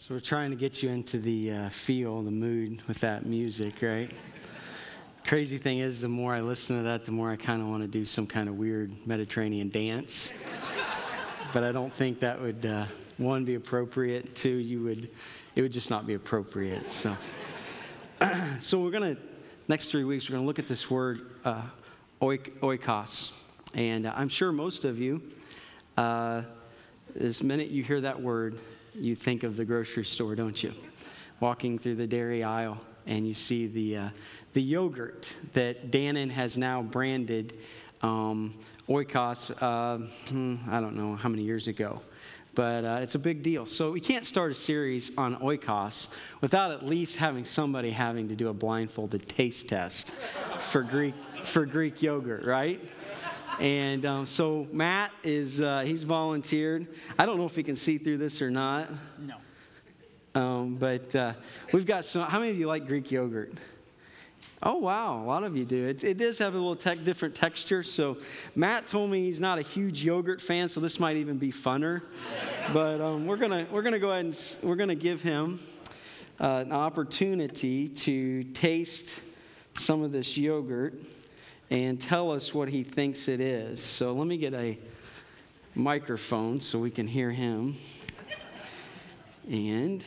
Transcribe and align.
So 0.00 0.14
we're 0.14 0.20
trying 0.20 0.50
to 0.50 0.56
get 0.56 0.80
you 0.80 0.90
into 0.90 1.18
the 1.18 1.50
uh, 1.50 1.68
feel, 1.70 2.22
the 2.22 2.30
mood 2.30 2.80
with 2.86 3.00
that 3.00 3.26
music, 3.26 3.82
right? 3.82 4.08
Crazy 5.26 5.58
thing 5.58 5.80
is, 5.80 6.00
the 6.00 6.08
more 6.08 6.32
I 6.32 6.40
listen 6.40 6.76
to 6.76 6.84
that, 6.84 7.04
the 7.04 7.10
more 7.10 7.32
I 7.32 7.36
kind 7.36 7.60
of 7.60 7.66
want 7.66 7.82
to 7.82 7.88
do 7.88 8.04
some 8.04 8.24
kind 8.24 8.48
of 8.48 8.56
weird 8.56 8.94
Mediterranean 9.08 9.70
dance. 9.70 10.32
but 11.52 11.64
I 11.64 11.72
don't 11.72 11.92
think 11.92 12.20
that 12.20 12.40
would, 12.40 12.64
uh, 12.64 12.86
one, 13.16 13.44
be 13.44 13.56
appropriate. 13.56 14.36
Two, 14.36 14.50
you 14.50 14.84
would, 14.84 15.10
it 15.56 15.62
would 15.62 15.72
just 15.72 15.90
not 15.90 16.06
be 16.06 16.14
appropriate. 16.14 16.92
So, 16.92 17.16
so 18.60 18.78
we're 18.78 18.92
to, 19.16 19.20
next 19.66 19.90
three 19.90 20.04
weeks, 20.04 20.28
we're 20.28 20.34
to 20.44 20.46
look 20.46 20.60
at 20.60 20.68
this 20.68 20.88
word, 20.88 21.28
uh, 21.44 21.62
oikos. 22.22 23.32
And 23.74 24.06
uh, 24.06 24.12
I'm 24.14 24.28
sure 24.28 24.52
most 24.52 24.84
of 24.84 25.00
you, 25.00 25.20
uh, 25.96 26.42
this 27.16 27.42
minute 27.42 27.70
you 27.70 27.82
hear 27.82 28.00
that 28.02 28.22
word, 28.22 28.60
you 28.94 29.14
think 29.14 29.42
of 29.42 29.56
the 29.56 29.64
grocery 29.64 30.04
store, 30.04 30.34
don't 30.34 30.62
you? 30.62 30.72
Walking 31.40 31.78
through 31.78 31.96
the 31.96 32.06
dairy 32.06 32.42
aisle 32.42 32.80
and 33.06 33.26
you 33.26 33.34
see 33.34 33.66
the, 33.66 33.96
uh, 33.96 34.08
the 34.52 34.62
yogurt 34.62 35.34
that 35.54 35.90
Dannon 35.90 36.30
has 36.30 36.58
now 36.58 36.82
branded 36.82 37.54
um, 38.02 38.54
Oikos, 38.88 39.50
uh, 39.60 39.98
hmm, 40.30 40.56
I 40.70 40.80
don't 40.80 40.96
know 40.96 41.16
how 41.16 41.28
many 41.28 41.42
years 41.42 41.68
ago, 41.68 42.00
but 42.54 42.84
uh, 42.84 43.00
it's 43.02 43.14
a 43.14 43.18
big 43.18 43.42
deal. 43.42 43.66
So 43.66 43.92
we 43.92 44.00
can't 44.00 44.24
start 44.24 44.50
a 44.50 44.54
series 44.54 45.16
on 45.18 45.36
Oikos 45.36 46.08
without 46.40 46.70
at 46.70 46.84
least 46.84 47.16
having 47.16 47.44
somebody 47.44 47.90
having 47.90 48.28
to 48.28 48.36
do 48.36 48.48
a 48.48 48.54
blindfolded 48.54 49.28
taste 49.28 49.68
test 49.68 50.14
for 50.60 50.82
Greek, 50.82 51.14
for 51.44 51.66
Greek 51.66 52.02
yogurt, 52.02 52.44
right? 52.44 52.80
And 53.60 54.06
um, 54.06 54.26
so 54.26 54.68
Matt 54.72 55.10
is, 55.24 55.60
uh, 55.60 55.80
he's 55.80 56.04
volunteered. 56.04 56.86
I 57.18 57.26
don't 57.26 57.38
know 57.38 57.46
if 57.46 57.56
he 57.56 57.64
can 57.64 57.74
see 57.74 57.98
through 57.98 58.18
this 58.18 58.40
or 58.40 58.50
not. 58.50 58.88
No. 59.18 59.34
Um, 60.34 60.76
but 60.76 61.14
uh, 61.16 61.32
we've 61.72 61.86
got 61.86 62.04
some, 62.04 62.28
how 62.28 62.38
many 62.38 62.52
of 62.52 62.58
you 62.58 62.68
like 62.68 62.86
Greek 62.86 63.10
yogurt? 63.10 63.52
Oh, 64.62 64.76
wow, 64.76 65.22
a 65.22 65.24
lot 65.24 65.42
of 65.42 65.56
you 65.56 65.64
do. 65.64 65.86
It, 65.86 66.04
it 66.04 66.18
does 66.18 66.38
have 66.38 66.54
a 66.54 66.56
little 66.56 66.76
tech, 66.76 67.02
different 67.02 67.34
texture. 67.34 67.82
So 67.82 68.18
Matt 68.54 68.86
told 68.86 69.10
me 69.10 69.24
he's 69.24 69.40
not 69.40 69.58
a 69.58 69.62
huge 69.62 70.04
yogurt 70.04 70.40
fan, 70.40 70.68
so 70.68 70.80
this 70.80 71.00
might 71.00 71.16
even 71.16 71.38
be 71.38 71.50
funner. 71.50 72.02
But 72.72 73.00
um, 73.00 73.26
we're 73.26 73.36
going 73.36 73.66
to 73.66 73.72
we're 73.72 73.82
gonna 73.82 73.98
go 73.98 74.10
ahead 74.10 74.24
and 74.24 74.56
we're 74.62 74.76
going 74.76 74.88
to 74.88 74.94
give 74.94 75.22
him 75.22 75.60
uh, 76.40 76.64
an 76.66 76.72
opportunity 76.72 77.88
to 77.88 78.44
taste 78.44 79.20
some 79.76 80.02
of 80.02 80.12
this 80.12 80.36
yogurt 80.36 81.02
and 81.70 82.00
tell 82.00 82.32
us 82.32 82.54
what 82.54 82.68
he 82.68 82.82
thinks 82.82 83.28
it 83.28 83.40
is. 83.40 83.82
So 83.82 84.12
let 84.12 84.26
me 84.26 84.38
get 84.38 84.54
a 84.54 84.78
microphone 85.74 86.60
so 86.60 86.78
we 86.78 86.90
can 86.90 87.06
hear 87.06 87.30
him. 87.30 87.76
And 89.50 90.02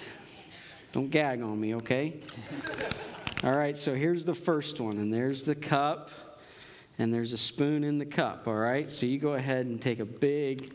don't 0.91 1.09
gag 1.09 1.41
on 1.41 1.59
me, 1.59 1.75
okay? 1.75 2.19
All 3.43 3.53
right, 3.53 3.77
so 3.77 3.95
here's 3.95 4.25
the 4.25 4.35
first 4.35 4.79
one, 4.79 4.97
and 4.97 5.11
there's 5.11 5.43
the 5.43 5.55
cup, 5.55 6.11
and 6.99 7.13
there's 7.13 7.33
a 7.33 7.37
spoon 7.37 7.83
in 7.83 7.97
the 7.97 8.05
cup, 8.05 8.47
all 8.47 8.55
right? 8.55 8.91
So 8.91 9.05
you 9.05 9.17
go 9.17 9.33
ahead 9.33 9.65
and 9.65 9.81
take 9.81 9.99
a 9.99 10.05
big, 10.05 10.73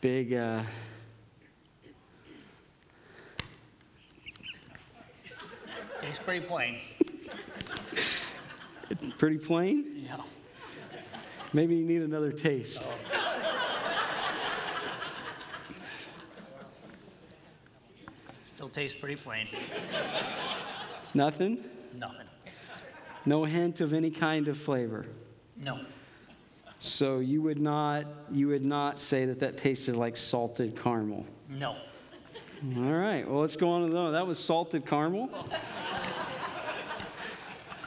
big, 0.00 0.34
uh, 0.34 0.62
Tastes 6.02 6.18
pretty 6.18 6.44
plain. 6.44 6.80
Pretty 9.18 9.38
plain. 9.38 10.04
Yeah. 10.08 10.16
Maybe 11.52 11.74
you 11.76 11.84
need 11.84 12.02
another 12.02 12.32
taste. 12.32 12.86
Still 18.44 18.68
tastes 18.68 18.98
pretty 18.98 19.16
plain. 19.16 19.48
Nothing? 21.14 21.64
Nothing. 21.94 22.26
No 23.26 23.44
hint 23.44 23.80
of 23.80 23.92
any 23.92 24.10
kind 24.10 24.48
of 24.48 24.58
flavor. 24.58 25.06
No. 25.56 25.80
So 26.80 27.20
you 27.20 27.42
would 27.42 27.60
not 27.60 28.06
you 28.30 28.48
would 28.48 28.64
not 28.64 28.98
say 28.98 29.26
that 29.26 29.38
that 29.40 29.56
tasted 29.56 29.94
like 29.94 30.16
salted 30.16 30.80
caramel. 30.82 31.26
No. 31.48 31.76
All 32.76 32.92
right. 32.92 33.28
Well, 33.28 33.40
let's 33.40 33.56
go 33.56 33.68
on 33.68 33.86
to 33.86 33.92
the 33.92 34.10
that 34.12 34.26
was 34.26 34.38
salted 34.38 34.86
caramel. 34.86 35.28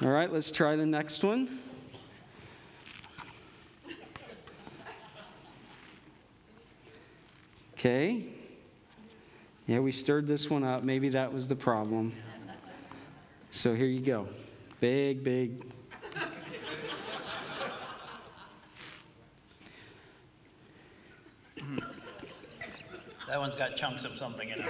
All 0.03 0.11
right, 0.11 0.31
let's 0.31 0.51
try 0.51 0.75
the 0.75 0.85
next 0.85 1.23
one. 1.23 1.59
Okay. 7.73 8.25
Yeah, 9.67 9.79
we 9.79 9.93
stirred 9.93 10.27
this 10.27 10.49
one 10.49 10.63
up. 10.63 10.83
Maybe 10.83 11.09
that 11.09 11.31
was 11.31 11.47
the 11.47 11.55
problem. 11.55 12.13
So 13.51 13.73
here 13.73 13.85
you 13.85 14.01
go. 14.01 14.27
Big, 14.81 15.23
big. 15.23 15.63
That 23.27 23.39
one's 23.39 23.55
got 23.55 23.75
chunks 23.75 24.03
of 24.03 24.13
something 24.13 24.49
in 24.49 24.59
it. 24.59 24.65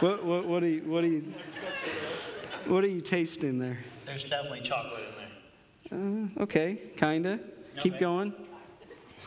What, 0.00 0.24
what, 0.24 0.46
what, 0.46 0.62
are 0.62 0.68
you, 0.68 0.82
what, 0.82 1.04
are 1.04 1.06
you, 1.06 1.32
what 2.68 2.84
are 2.84 2.88
you 2.88 3.00
tasting 3.00 3.58
there? 3.58 3.78
There's 4.04 4.24
definitely 4.24 4.60
chocolate 4.60 5.02
in 5.90 6.28
Uh, 6.38 6.42
okay, 6.42 6.78
kinda. 6.96 7.38
Keep 7.78 7.98
going. 7.98 8.32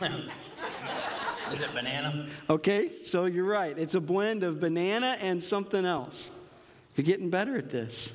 Is 1.50 1.60
it 1.60 1.72
banana? 1.74 2.28
Okay, 2.48 2.90
so 3.04 3.24
you're 3.24 3.44
right. 3.44 3.76
It's 3.76 3.94
a 3.94 4.00
blend 4.00 4.42
of 4.42 4.60
banana 4.60 5.16
and 5.20 5.42
something 5.42 5.84
else. 5.84 6.30
You're 6.96 7.04
getting 7.04 7.30
better 7.30 7.56
at 7.56 7.70
this. 7.70 8.12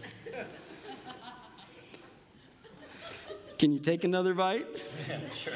Can 3.58 3.72
you 3.72 3.80
take 3.80 4.04
another 4.04 4.34
bite? 4.34 4.68
Yeah, 5.08 5.20
sure. 5.34 5.54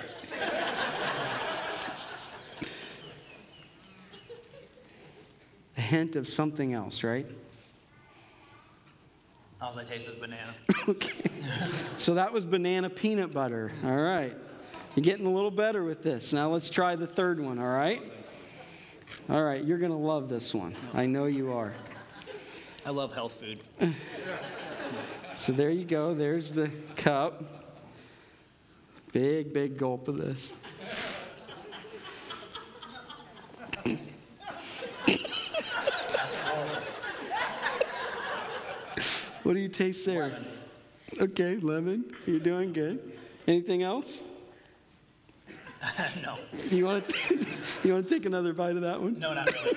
A 5.78 5.82
hint 5.82 6.16
of 6.16 6.28
something 6.28 6.74
else, 6.74 7.04
right? 7.04 7.26
All 9.62 9.78
I 9.78 9.84
taste 9.84 10.08
is 10.08 10.16
banana. 10.16 10.56
okay. 10.88 11.12
So 11.98 12.14
that 12.16 12.32
was 12.32 12.46
banana 12.46 12.90
peanut 12.90 13.34
butter. 13.34 13.72
All 13.84 13.98
right. 13.98 14.36
You're 14.96 15.04
getting 15.04 15.26
a 15.26 15.32
little 15.32 15.52
better 15.52 15.84
with 15.84 16.02
this. 16.02 16.34
Now 16.34 16.50
let's 16.50 16.70
try 16.70 16.96
the 16.96 17.08
third 17.08 17.40
one, 17.40 17.60
all 17.60 17.68
right? 17.68 18.02
All 19.30 19.44
right, 19.44 19.64
you're 19.64 19.78
going 19.78 19.92
to 19.92 19.98
love 19.98 20.30
this 20.30 20.54
one. 20.54 20.76
I 20.94 21.06
know 21.06 21.26
you 21.26 21.52
are. 21.54 21.74
I 22.86 22.92
love 22.92 23.14
health 23.14 23.34
food. 23.34 23.64
So 25.40 25.54
there 25.54 25.70
you 25.70 25.86
go. 25.86 26.14
There's 26.14 26.52
the 26.52 26.70
cup. 26.98 27.42
Big, 29.14 29.54
big 29.54 29.78
gulp 29.78 30.10
of 30.10 30.18
this. 30.18 30.52
What 39.50 39.56
do 39.56 39.62
you 39.62 39.68
taste 39.68 40.06
there? 40.06 40.28
Lemon. 40.28 40.46
Okay, 41.20 41.56
lemon. 41.56 42.12
You're 42.28 42.40
doing 42.40 42.72
good. 42.72 43.14
Anything 43.48 43.82
else? 43.82 44.22
no. 46.24 46.38
You 46.68 46.86
want 46.86 47.10
to 47.10 47.36
you 47.84 47.94
want 47.94 48.08
to 48.08 48.14
take 48.14 48.28
another 48.28 48.54
bite 48.54 48.76
of 48.76 48.84
that 48.84 49.02
one? 49.02 49.18
No, 49.18 49.34
not 49.34 49.52
really. 49.52 49.76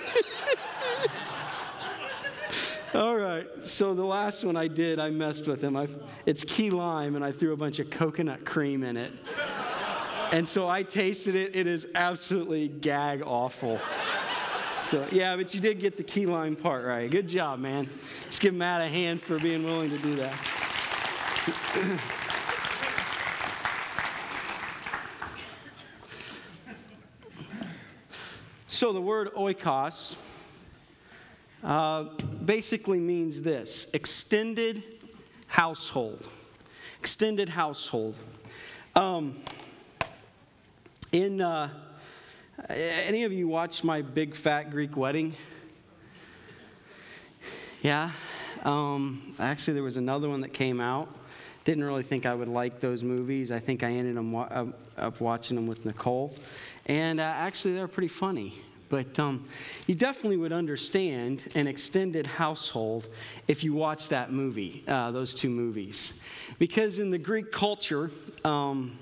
All 2.95 3.17
right. 3.17 3.47
So 3.63 3.95
the 3.95 4.05
last 4.05 4.45
one 4.45 4.59
I 4.59 4.69
did, 4.69 4.99
I 4.99 5.09
messed 5.09 5.47
with 5.47 5.65
him. 5.65 5.75
I, 5.75 5.89
it's 6.27 6.45
key 6.45 6.69
lime, 6.69 7.17
and 7.17 7.25
I 7.25 7.33
threw 7.33 7.55
a 7.55 7.57
bunch 7.57 7.79
of 7.79 7.89
coconut 7.89 8.45
cream 8.45 8.85
in 8.85 8.99
it. 8.99 9.13
And 10.33 10.47
so 10.47 10.69
I 10.69 10.83
tasted 10.83 11.35
it. 11.35 11.57
It 11.57 11.67
is 11.67 11.87
absolutely 11.95 12.69
gag 12.69 13.23
awful. 13.25 13.81
So 14.93 15.09
yeah, 15.11 15.35
but 15.37 15.55
you 15.55 15.61
did 15.61 15.81
get 15.81 15.97
the 15.97 16.03
key 16.03 16.27
lime 16.27 16.55
part 16.55 16.85
right. 16.85 17.11
Good 17.11 17.27
job, 17.27 17.59
man. 17.61 17.89
Let's 18.25 18.39
give 18.39 18.53
Matt 18.53 18.83
a 18.83 18.89
hand 18.89 19.23
for 19.23 19.39
being 19.39 19.65
willing 19.65 19.89
to 19.89 19.97
do 19.97 20.17
that. 20.17 20.35
so 28.67 28.93
the 28.93 29.01
word 29.01 29.33
oikos 29.33 30.15
uh, 31.65 32.03
basically 32.45 33.01
means 33.01 33.41
this 33.41 33.87
extended 33.95 34.83
household. 35.47 36.29
Extended 37.01 37.49
household. 37.49 38.15
Um, 38.95 39.39
in 41.13 41.41
uh, 41.41 41.71
any 42.69 43.25
of 43.25 43.33
you 43.33 43.49
watched 43.49 43.85
my 43.85 44.03
big 44.03 44.35
fat 44.35 44.71
Greek 44.71 44.97
wedding? 44.97 45.35
Yeah. 47.83 48.13
Um, 48.65 49.35
actually, 49.41 49.75
there 49.75 49.83
was 49.83 49.97
another 49.97 50.29
one 50.29 50.41
that 50.43 50.53
came 50.53 50.81
out. 50.81 51.09
Didn't 51.65 51.85
really 51.85 52.03
think 52.03 52.27
I 52.27 52.35
would 52.35 52.49
like 52.49 52.81
those 52.81 53.03
movies. 53.03 53.51
I 53.51 53.59
think 53.59 53.83
I 53.83 53.91
ended 53.91 54.17
up, 54.97 55.21
watching 55.21 55.57
them 55.57 55.67
with 55.67 55.85
Nicole. 55.85 56.35
And 56.87 57.21
uh, 57.21 57.25
actually, 57.25 57.75
they're 57.75 57.89
pretty 57.89 58.09
funny. 58.09 58.55
but 58.93 59.19
um, 59.19 59.49
you 59.87 59.95
definitely 59.95 60.37
would 60.37 60.53
understand 60.53 61.43
an 61.55 61.67
extended 61.67 62.27
household 62.27 63.09
if 63.49 63.65
you 63.65 63.73
watch 63.73 64.11
that 64.11 64.31
movie, 64.31 64.85
uh, 64.87 65.11
those 65.11 65.33
two 65.33 65.49
movies. 65.49 66.13
Because 66.59 66.99
in 66.99 67.11
the 67.11 67.17
Greek 67.17 67.51
culture, 67.51 68.11
um, 68.45 68.99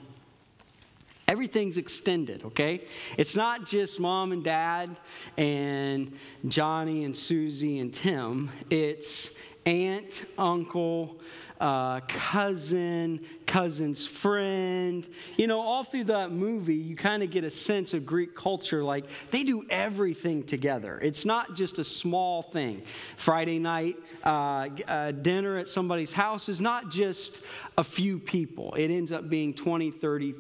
everything's 1.31 1.77
extended, 1.77 2.44
okay? 2.44 2.82
It's 3.17 3.37
not 3.37 3.65
just 3.65 4.00
mom 4.00 4.32
and 4.32 4.43
dad 4.43 4.97
and 5.37 6.12
Johnny 6.49 7.05
and 7.05 7.17
Susie 7.17 7.79
and 7.79 7.94
Tim, 7.94 8.50
it's 8.69 9.31
aunt, 9.65 10.25
uncle, 10.37 11.21
uh, 11.61 12.00
cousin, 12.09 13.21
cousin's 13.47 14.09
friend. 14.09 15.06
You 15.37 15.47
know, 15.47 15.61
all 15.61 15.85
through 15.85 16.05
that 16.05 16.32
movie, 16.32 16.75
you 16.75 16.97
kind 16.97 17.23
of 17.23 17.31
get 17.31 17.44
a 17.44 17.50
sense 17.50 17.94
of 17.94 18.05
Greek 18.05 18.35
culture. 18.35 18.83
Like, 18.83 19.05
they 19.31 19.44
do 19.44 19.65
everything 19.71 20.43
together. 20.43 20.99
It's 21.00 21.25
not 21.25 21.55
just 21.55 21.79
a 21.79 21.85
small 21.85 22.43
thing. 22.43 22.83
Friday 23.17 23.61
night 23.61 23.97
uh, 24.25 24.69
uh, 24.88 25.12
dinner 25.12 25.59
at 25.59 25.69
somebody's 25.69 26.12
house 26.12 26.49
is 26.49 26.61
not 26.61 26.91
just 26.91 27.41
a 27.79 27.85
few 27.85 28.19
people, 28.19 28.75
it 28.75 28.91
ends 28.91 29.12
up 29.12 29.29
being 29.29 29.55
20, 29.55 29.93
30 29.93 30.35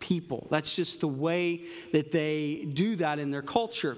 people. 0.00 0.46
That's 0.50 0.76
just 0.76 1.00
the 1.00 1.08
way 1.08 1.62
that 1.92 2.12
they 2.12 2.66
do 2.72 2.96
that 2.96 3.18
in 3.18 3.30
their 3.30 3.42
culture. 3.42 3.96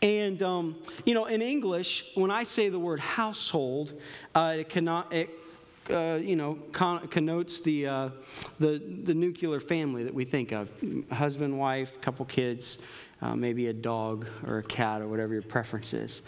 And, 0.00 0.42
um, 0.42 0.76
you 1.04 1.14
know, 1.14 1.26
in 1.26 1.42
English, 1.42 2.10
when 2.14 2.30
I 2.30 2.44
say 2.44 2.68
the 2.68 2.78
word 2.78 3.00
household, 3.00 3.92
uh, 4.34 4.56
it, 4.58 4.68
cannot, 4.68 5.12
it 5.12 5.30
uh, 5.90 6.18
you 6.20 6.36
know, 6.36 6.58
con- 6.72 7.06
connotes 7.08 7.60
the, 7.60 7.86
uh, 7.86 8.08
the, 8.58 8.82
the 9.04 9.14
nuclear 9.14 9.60
family 9.60 10.04
that 10.04 10.14
we 10.14 10.24
think 10.24 10.52
of 10.52 10.68
husband, 11.10 11.58
wife, 11.58 12.00
couple 12.00 12.24
kids, 12.24 12.78
uh, 13.20 13.36
maybe 13.36 13.68
a 13.68 13.72
dog 13.72 14.26
or 14.46 14.58
a 14.58 14.62
cat 14.62 15.00
or 15.00 15.08
whatever 15.08 15.32
your 15.32 15.42
preference 15.42 15.92
is. 15.92 16.22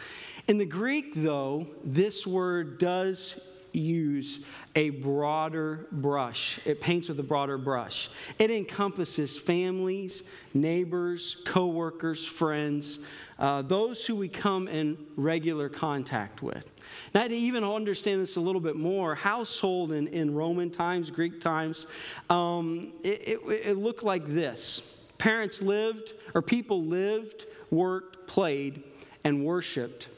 In 0.47 0.59
the 0.59 0.67
Greek, 0.67 1.15
though, 1.15 1.67
this 1.85 2.27
word 2.27 2.79
does 2.79 3.41
use 3.73 4.41
a 4.77 4.91
broader 4.91 5.87
brush. 5.93 6.59
It 6.65 6.81
paints 6.81 7.09
with 7.09 7.21
a 7.21 7.23
broader 7.23 7.59
brush. 7.59 8.09
It 8.39 8.51
encompasses 8.51 9.39
families, 9.39 10.23
neighbors, 10.53 11.37
coworkers, 11.45 12.25
friends, 12.25 12.99
uh, 13.39 13.63
those 13.63 14.05
who 14.05 14.17
we 14.17 14.29
come 14.29 14.67
in 14.69 14.99
regular 15.17 15.69
contact 15.69 16.43
with. 16.43 16.71
Now, 17.15 17.27
to 17.27 17.35
even 17.35 17.65
understand 17.65 18.21
this 18.21 18.37
a 18.37 18.41
little 18.41 18.61
bit 18.61 18.77
more, 18.77 19.15
household 19.15 19.93
in, 19.93 20.09
in 20.09 20.35
Roman 20.35 20.71
times, 20.71 21.11
Greek 21.11 21.41
times, 21.41 21.87
um, 22.29 22.93
it, 23.03 23.29
it, 23.29 23.41
it 23.67 23.77
looked 23.77 24.03
like 24.03 24.27
this 24.27 24.91
parents 25.19 25.63
lived, 25.63 26.13
or 26.35 26.43
people 26.43 26.85
lived, 26.85 27.47
worked, 27.71 28.27
played, 28.27 28.83
and 29.23 29.45
worshiped 29.45 30.09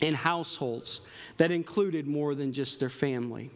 in 0.00 0.14
households 0.14 1.00
that 1.36 1.50
included 1.50 2.06
more 2.06 2.34
than 2.34 2.52
just 2.52 2.80
their 2.80 2.88
family. 2.88 3.50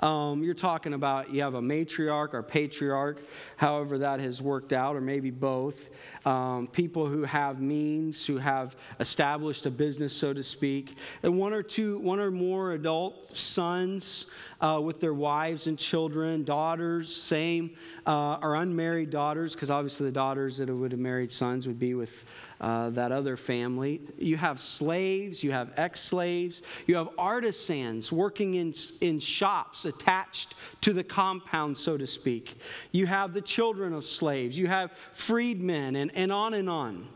Um, 0.00 0.42
you're 0.42 0.54
talking 0.54 0.92
about 0.92 1.32
you 1.32 1.42
have 1.42 1.54
a 1.54 1.62
matriarch 1.62 2.34
or 2.34 2.42
patriarch, 2.42 3.18
however 3.56 3.98
that 3.98 4.20
has 4.20 4.40
worked 4.42 4.72
out, 4.72 4.96
or 4.96 5.00
maybe 5.00 5.30
both. 5.30 5.90
Um, 6.24 6.68
people 6.68 7.06
who 7.06 7.22
have 7.24 7.60
means, 7.60 8.24
who 8.24 8.38
have 8.38 8.76
established 9.00 9.66
a 9.66 9.70
business, 9.70 10.14
so 10.14 10.32
to 10.32 10.42
speak, 10.42 10.96
and 11.22 11.38
one 11.38 11.52
or 11.52 11.62
two, 11.62 11.98
one 11.98 12.20
or 12.20 12.30
more 12.30 12.72
adult 12.72 13.36
sons 13.36 14.26
uh, 14.60 14.80
with 14.80 15.00
their 15.00 15.12
wives 15.12 15.66
and 15.66 15.78
children, 15.78 16.44
daughters, 16.44 17.14
same, 17.14 17.70
uh, 18.06 18.38
or 18.40 18.54
unmarried 18.56 19.10
daughters, 19.10 19.52
because 19.52 19.70
obviously 19.70 20.06
the 20.06 20.12
daughters 20.12 20.56
that 20.56 20.70
would 20.70 20.92
have 20.92 21.00
married 21.00 21.30
sons 21.30 21.66
would 21.66 21.78
be 21.78 21.94
with 21.94 22.24
uh, 22.60 22.88
that 22.90 23.12
other 23.12 23.36
family. 23.36 24.00
You 24.16 24.38
have 24.38 24.60
slaves, 24.60 25.42
you 25.42 25.52
have 25.52 25.72
ex 25.76 26.00
slaves, 26.00 26.62
you 26.86 26.96
have 26.96 27.10
artisans 27.18 28.10
working 28.10 28.54
in, 28.54 28.72
in 29.02 29.18
shops 29.18 29.84
attached 29.84 30.54
to 30.80 30.94
the 30.94 31.04
compound, 31.04 31.76
so 31.76 31.98
to 31.98 32.06
speak. 32.06 32.56
You 32.92 33.06
have 33.06 33.34
the 33.34 33.42
children 33.54 33.92
of 33.92 34.04
slaves, 34.04 34.58
you 34.58 34.66
have 34.66 34.90
freedmen, 35.12 35.94
and, 35.94 36.10
and 36.16 36.32
on 36.32 36.54
and 36.54 36.68
on. 36.68 37.06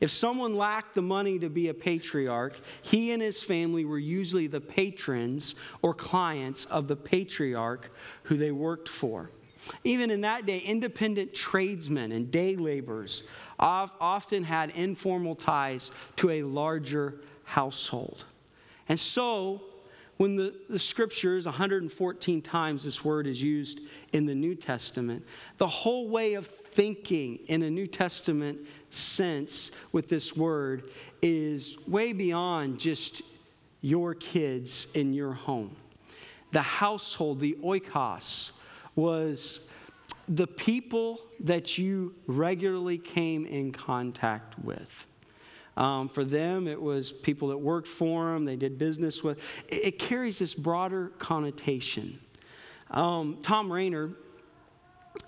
If 0.00 0.10
someone 0.10 0.56
lacked 0.56 0.96
the 0.96 1.02
money 1.02 1.38
to 1.38 1.48
be 1.48 1.68
a 1.68 1.74
patriarch, 1.74 2.58
he 2.82 3.12
and 3.12 3.22
his 3.22 3.42
family 3.42 3.84
were 3.84 3.98
usually 3.98 4.48
the 4.48 4.60
patrons 4.60 5.54
or 5.82 5.94
clients 5.94 6.64
of 6.64 6.88
the 6.88 6.96
patriarch 6.96 7.90
who 8.24 8.36
they 8.36 8.50
worked 8.50 8.88
for. 8.88 9.30
Even 9.84 10.10
in 10.10 10.22
that 10.22 10.46
day, 10.46 10.58
independent 10.58 11.32
tradesmen 11.32 12.10
and 12.10 12.30
day 12.30 12.56
laborers 12.56 13.22
often 13.58 14.42
had 14.42 14.70
informal 14.70 15.36
ties 15.36 15.92
to 16.16 16.30
a 16.30 16.42
larger 16.42 17.20
household. 17.44 18.24
And 18.88 18.98
so, 18.98 19.62
when 20.16 20.36
the, 20.36 20.54
the 20.68 20.78
scriptures, 20.78 21.44
114 21.44 22.42
times 22.42 22.84
this 22.84 23.04
word 23.04 23.26
is 23.26 23.42
used 23.42 23.80
in 24.12 24.26
the 24.26 24.34
New 24.34 24.54
Testament, 24.54 25.24
the 25.58 25.66
whole 25.66 26.08
way 26.08 26.34
of 26.34 26.46
thinking 26.46 27.38
in 27.48 27.62
a 27.62 27.70
New 27.70 27.86
Testament 27.86 28.58
sense 28.90 29.70
with 29.92 30.08
this 30.08 30.36
word 30.36 30.90
is 31.22 31.76
way 31.86 32.12
beyond 32.12 32.78
just 32.78 33.22
your 33.80 34.14
kids 34.14 34.86
in 34.94 35.12
your 35.12 35.32
home. 35.32 35.74
The 36.52 36.62
household, 36.62 37.40
the 37.40 37.56
oikos, 37.62 38.52
was 38.94 39.68
the 40.28 40.46
people 40.46 41.20
that 41.40 41.76
you 41.76 42.14
regularly 42.26 42.98
came 42.98 43.46
in 43.46 43.72
contact 43.72 44.58
with. 44.60 45.06
Um, 45.76 46.08
for 46.08 46.24
them, 46.24 46.68
it 46.68 46.80
was 46.80 47.10
people 47.10 47.48
that 47.48 47.58
worked 47.58 47.88
for 47.88 48.32
them, 48.32 48.44
they 48.44 48.56
did 48.56 48.78
business 48.78 49.22
with. 49.22 49.38
It, 49.68 49.86
it 49.86 49.98
carries 49.98 50.38
this 50.38 50.54
broader 50.54 51.12
connotation. 51.18 52.18
Um, 52.90 53.38
Thom 53.42 53.72
Rainer, 53.72 54.10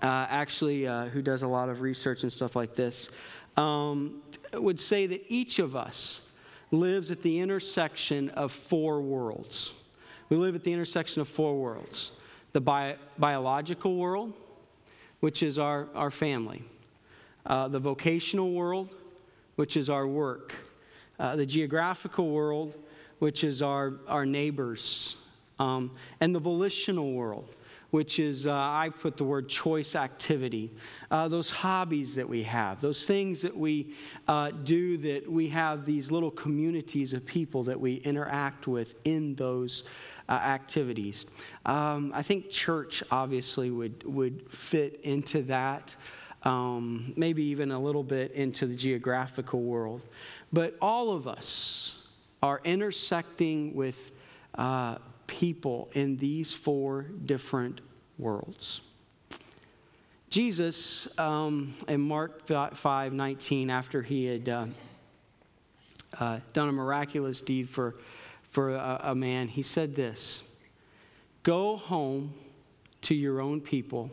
uh, 0.01 0.27
actually, 0.29 0.87
uh, 0.87 1.05
who 1.05 1.21
does 1.21 1.43
a 1.43 1.47
lot 1.47 1.69
of 1.69 1.81
research 1.81 2.23
and 2.23 2.31
stuff 2.31 2.55
like 2.55 2.73
this, 2.73 3.09
um, 3.57 4.21
would 4.53 4.79
say 4.79 5.07
that 5.07 5.25
each 5.27 5.59
of 5.59 5.75
us 5.75 6.21
lives 6.71 7.11
at 7.11 7.21
the 7.21 7.39
intersection 7.39 8.29
of 8.29 8.51
four 8.51 9.01
worlds. 9.01 9.73
We 10.29 10.37
live 10.37 10.55
at 10.55 10.63
the 10.63 10.73
intersection 10.73 11.21
of 11.21 11.27
four 11.27 11.55
worlds 11.55 12.11
the 12.53 12.61
bi- 12.61 12.95
biological 13.17 13.97
world, 13.97 14.33
which 15.19 15.43
is 15.43 15.59
our, 15.59 15.87
our 15.93 16.09
family, 16.09 16.63
uh, 17.45 17.67
the 17.67 17.79
vocational 17.79 18.51
world, 18.51 18.89
which 19.57 19.75
is 19.75 19.89
our 19.89 20.07
work, 20.07 20.53
uh, 21.19 21.35
the 21.35 21.45
geographical 21.45 22.29
world, 22.29 22.75
which 23.19 23.43
is 23.43 23.61
our, 23.61 23.99
our 24.07 24.25
neighbors, 24.25 25.17
um, 25.59 25.91
and 26.21 26.33
the 26.33 26.39
volitional 26.39 27.13
world, 27.13 27.49
which 27.89 28.19
is, 28.19 28.45
uh, 28.45 28.53
I 28.53 28.91
put 29.01 29.17
the 29.17 29.23
word 29.23 29.49
choice 29.49 29.95
activity, 29.95 30.71
uh, 31.09 31.27
those 31.27 31.49
hobbies 31.49 32.13
that 32.15 32.29
we 32.29 32.43
have, 32.43 32.81
those 32.81 33.05
things 33.05 33.41
that 33.41 33.57
we 33.57 33.95
uh, 34.27 34.51
do 34.63 34.97
that 34.99 35.31
we 35.31 35.49
have 35.49 35.85
these 35.85 36.11
little 36.11 36.31
communities 36.31 37.13
of 37.13 37.25
people 37.25 37.63
that 37.63 37.79
we 37.79 37.95
interact 37.95 38.67
with 38.67 38.93
in 39.05 39.35
those 39.35 39.83
uh, 40.29 40.33
activities. 40.33 41.25
Um, 41.65 42.11
I 42.13 42.21
think 42.21 42.51
church 42.51 43.01
obviously 43.09 43.71
would, 43.71 44.03
would 44.03 44.51
fit 44.51 44.99
into 45.03 45.41
that, 45.43 45.95
um, 46.47 47.11
maybe 47.17 47.43
even 47.43 47.71
a 47.71 47.79
little 47.79 48.03
bit 48.03 48.31
into 48.31 48.65
the 48.65 48.75
geographical 48.75 49.61
world. 49.61 50.01
But 50.53 50.77
all 50.81 51.11
of 51.11 51.27
us 51.27 52.07
are 52.41 52.61
intersecting 52.63 53.75
with 53.75 54.11
uh, 54.55 54.95
people 55.27 55.89
in 55.91 56.15
these 56.15 56.53
four 56.53 57.03
different 57.25 57.81
worlds. 58.17 58.79
Jesus, 60.29 61.09
um, 61.19 61.73
in 61.89 61.99
Mark 61.99 62.47
5 62.47 63.13
19, 63.13 63.69
after 63.69 64.01
he 64.01 64.25
had 64.25 64.47
uh, 64.47 64.65
uh, 66.17 66.39
done 66.53 66.69
a 66.69 66.71
miraculous 66.71 67.41
deed 67.41 67.67
for 67.67 67.95
for 68.49 68.73
a, 68.73 68.99
a 69.03 69.15
man, 69.15 69.49
he 69.49 69.61
said 69.61 69.95
this 69.95 70.41
Go 71.43 71.75
home 71.75 72.33
to 73.01 73.15
your 73.15 73.41
own 73.41 73.59
people 73.59 74.11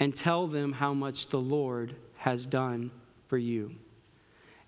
and 0.00 0.16
tell 0.16 0.46
them 0.46 0.72
how 0.72 0.94
much 0.94 1.28
the 1.28 1.40
Lord 1.40 1.94
has 2.16 2.46
done 2.46 2.90
for 3.26 3.38
you 3.38 3.74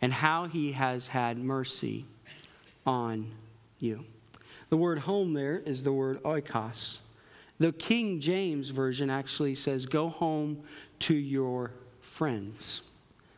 and 0.02 0.12
how 0.12 0.46
he 0.46 0.72
has 0.72 1.08
had 1.08 1.38
mercy 1.38 2.06
on 2.86 3.30
you. 3.78 4.04
The 4.70 4.76
word 4.76 5.00
home 5.00 5.34
there 5.34 5.58
is 5.58 5.82
the 5.82 5.92
word 5.92 6.22
oikos. 6.22 6.98
The 7.58 7.72
King 7.72 8.20
James 8.20 8.70
Version 8.70 9.10
actually 9.10 9.54
says, 9.54 9.84
Go 9.84 10.08
home 10.08 10.62
to 11.00 11.14
your 11.14 11.72
friends. 12.00 12.82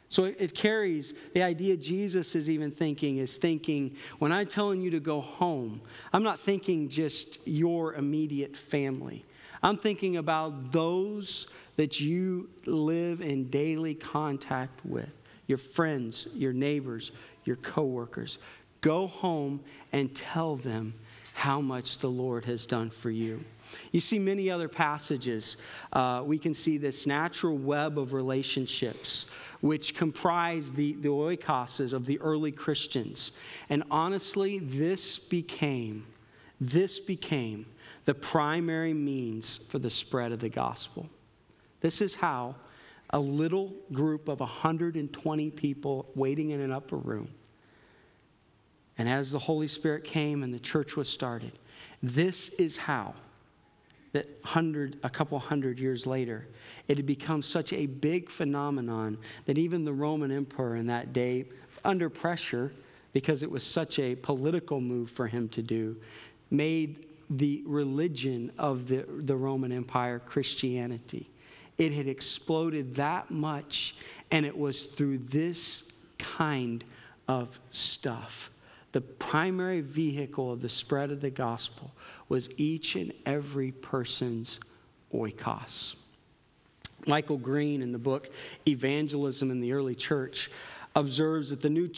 So 0.08 0.24
it, 0.24 0.54
carries 0.54 1.14
the 1.32 1.42
idea 1.42 1.74
Jesus 1.74 2.34
is 2.34 2.50
even 2.50 2.70
thinking, 2.70 3.16
is 3.16 3.38
thinking, 3.38 3.96
when 4.18 4.30
I'm 4.30 4.46
telling 4.46 4.82
you 4.82 4.90
to 4.90 5.00
go 5.00 5.22
home, 5.22 5.80
I'm 6.12 6.22
not 6.22 6.38
thinking 6.38 6.90
just 6.90 7.38
your 7.46 7.94
immediate 7.94 8.54
family. 8.54 9.24
I'm 9.62 9.76
thinking 9.76 10.16
about 10.16 10.72
those 10.72 11.46
that 11.76 12.00
you 12.00 12.48
live 12.66 13.20
in 13.20 13.44
daily 13.48 13.94
contact 13.94 14.84
with 14.84 15.10
your 15.46 15.58
friends, 15.58 16.26
your 16.34 16.52
neighbors, 16.52 17.12
your 17.44 17.56
coworkers. 17.56 18.38
Go 18.80 19.06
home 19.06 19.60
and 19.92 20.14
tell 20.14 20.56
them 20.56 20.94
how 21.34 21.60
much 21.60 21.98
the 21.98 22.10
Lord 22.10 22.44
has 22.44 22.66
done 22.66 22.90
for 22.90 23.10
you. 23.10 23.42
You 23.90 24.00
see 24.00 24.18
many 24.18 24.50
other 24.50 24.68
passages. 24.68 25.56
Uh, 25.92 26.22
we 26.24 26.38
can 26.38 26.52
see 26.52 26.76
this 26.76 27.06
natural 27.06 27.56
web 27.56 27.98
of 27.98 28.12
relationships 28.12 29.26
which 29.60 29.94
comprise 29.94 30.70
the, 30.72 30.94
the 30.94 31.08
oikoses 31.08 31.92
of 31.92 32.04
the 32.04 32.20
early 32.20 32.52
Christians. 32.52 33.32
And 33.70 33.82
honestly, 33.90 34.58
this 34.58 35.18
became, 35.18 36.04
this 36.60 36.98
became 36.98 37.64
the 38.04 38.14
primary 38.14 38.94
means 38.94 39.60
for 39.68 39.78
the 39.78 39.90
spread 39.90 40.32
of 40.32 40.40
the 40.40 40.48
gospel. 40.48 41.08
This 41.80 42.00
is 42.00 42.14
how 42.14 42.56
a 43.10 43.18
little 43.18 43.72
group 43.92 44.28
of 44.28 44.40
120 44.40 45.50
people 45.50 46.10
waiting 46.14 46.50
in 46.50 46.60
an 46.60 46.72
upper 46.72 46.96
room, 46.96 47.28
and 48.98 49.08
as 49.08 49.30
the 49.30 49.38
Holy 49.38 49.68
Spirit 49.68 50.04
came 50.04 50.42
and 50.42 50.52
the 50.52 50.60
church 50.60 50.96
was 50.96 51.08
started, 51.08 51.52
this 52.02 52.48
is 52.50 52.76
how 52.76 53.14
that 54.12 54.28
hundred, 54.44 54.98
a 55.02 55.10
couple 55.10 55.38
hundred 55.38 55.78
years 55.78 56.06
later, 56.06 56.46
it 56.86 56.98
had 56.98 57.06
become 57.06 57.42
such 57.42 57.72
a 57.72 57.86
big 57.86 58.28
phenomenon 58.28 59.16
that 59.46 59.56
even 59.56 59.84
the 59.84 59.92
Roman 59.92 60.30
emperor 60.30 60.76
in 60.76 60.86
that 60.86 61.12
day, 61.12 61.46
under 61.84 62.10
pressure, 62.10 62.72
because 63.12 63.42
it 63.42 63.50
was 63.50 63.64
such 63.64 63.98
a 63.98 64.14
political 64.14 64.80
move 64.80 65.10
for 65.10 65.26
him 65.26 65.48
to 65.50 65.62
do, 65.62 65.96
made 66.50 67.06
the 67.38 67.62
religion 67.64 68.52
of 68.58 68.88
the, 68.88 69.04
the 69.08 69.36
Roman 69.36 69.72
Empire 69.72 70.18
Christianity. 70.18 71.28
It 71.78 71.92
had 71.92 72.06
exploded 72.06 72.96
that 72.96 73.30
much, 73.30 73.94
and 74.30 74.44
it 74.44 74.56
was 74.56 74.82
through 74.82 75.18
this 75.18 75.84
kind 76.18 76.84
of 77.28 77.58
stuff. 77.70 78.50
The 78.92 79.00
primary 79.00 79.80
vehicle 79.80 80.52
of 80.52 80.60
the 80.60 80.68
spread 80.68 81.10
of 81.10 81.20
the 81.20 81.30
gospel 81.30 81.92
was 82.28 82.50
each 82.58 82.94
and 82.94 83.12
every 83.24 83.72
person's 83.72 84.60
oikos. 85.14 85.94
Michael 87.06 87.38
Green, 87.38 87.82
in 87.82 87.92
the 87.92 87.98
book 87.98 88.30
Evangelism 88.68 89.50
in 89.50 89.60
the 89.60 89.72
Early 89.72 89.94
Church, 89.94 90.50
observes 90.94 91.50
that 91.50 91.60
the 91.60 91.70
New, 91.70 91.88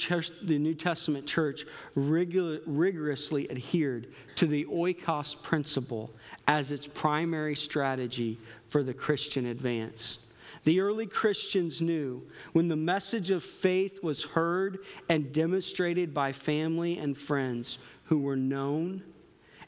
the 0.42 0.58
New 0.58 0.74
Testament 0.74 1.26
church 1.26 1.64
rigor, 1.94 2.60
rigorously 2.66 3.50
adhered 3.50 4.08
to 4.36 4.46
the 4.46 4.64
oikos 4.66 5.40
principle 5.42 6.12
as 6.46 6.70
its 6.70 6.86
primary 6.86 7.56
strategy 7.56 8.38
for 8.68 8.82
the 8.82 8.94
Christian 8.94 9.46
advance. 9.46 10.18
The 10.64 10.80
early 10.80 11.06
Christians 11.06 11.82
knew 11.82 12.22
when 12.52 12.68
the 12.68 12.76
message 12.76 13.30
of 13.30 13.42
faith 13.42 14.02
was 14.02 14.24
heard 14.24 14.78
and 15.08 15.32
demonstrated 15.32 16.14
by 16.14 16.32
family 16.32 16.98
and 16.98 17.16
friends 17.16 17.78
who 18.04 18.18
were 18.18 18.36
known 18.36 19.02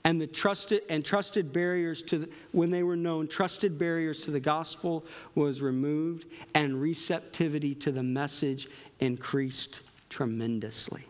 and 0.06 0.20
the 0.20 0.26
trusted 0.28 0.82
and 0.88 1.04
trusted 1.04 1.52
barriers 1.52 2.00
to 2.00 2.18
the, 2.18 2.28
when 2.52 2.70
they 2.70 2.84
were 2.84 2.94
known 2.94 3.26
trusted 3.26 3.76
barriers 3.76 4.20
to 4.20 4.30
the 4.30 4.38
gospel 4.38 5.04
was 5.34 5.60
removed 5.60 6.26
and 6.54 6.80
receptivity 6.80 7.74
to 7.74 7.90
the 7.90 8.04
message 8.04 8.68
increased 9.00 9.80
tremendously. 10.10 11.04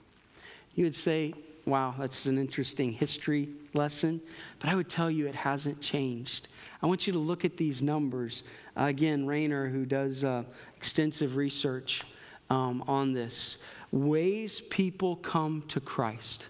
You 0.75 0.85
would 0.85 0.95
say 0.95 1.35
wow 1.65 1.95
that's 1.99 2.27
an 2.27 2.39
interesting 2.39 2.93
history 2.93 3.49
lesson 3.75 4.21
but 4.61 4.71
i 4.71 4.75
would 4.77 4.89
tell 4.89 5.11
you 5.11 5.27
it 5.27 5.35
hasn't 5.35 5.81
changed. 5.81 6.49
I 6.83 6.87
want 6.87 7.07
you 7.07 7.13
to 7.15 7.19
look 7.19 7.45
at 7.45 7.57
these 7.57 7.83
numbers. 7.83 8.45
Uh, 8.77 8.85
again 8.85 9.27
Rainer, 9.27 9.69
who 9.69 9.85
does 9.85 10.25
uh, 10.25 10.45
extensive 10.77 11.37
research 11.37 12.05
um, 12.51 12.85
on 12.87 13.13
this. 13.13 13.57
Ways 13.93 14.61
people 14.61 15.17
come 15.17 15.63
to 15.69 15.81
christ. 15.81 16.49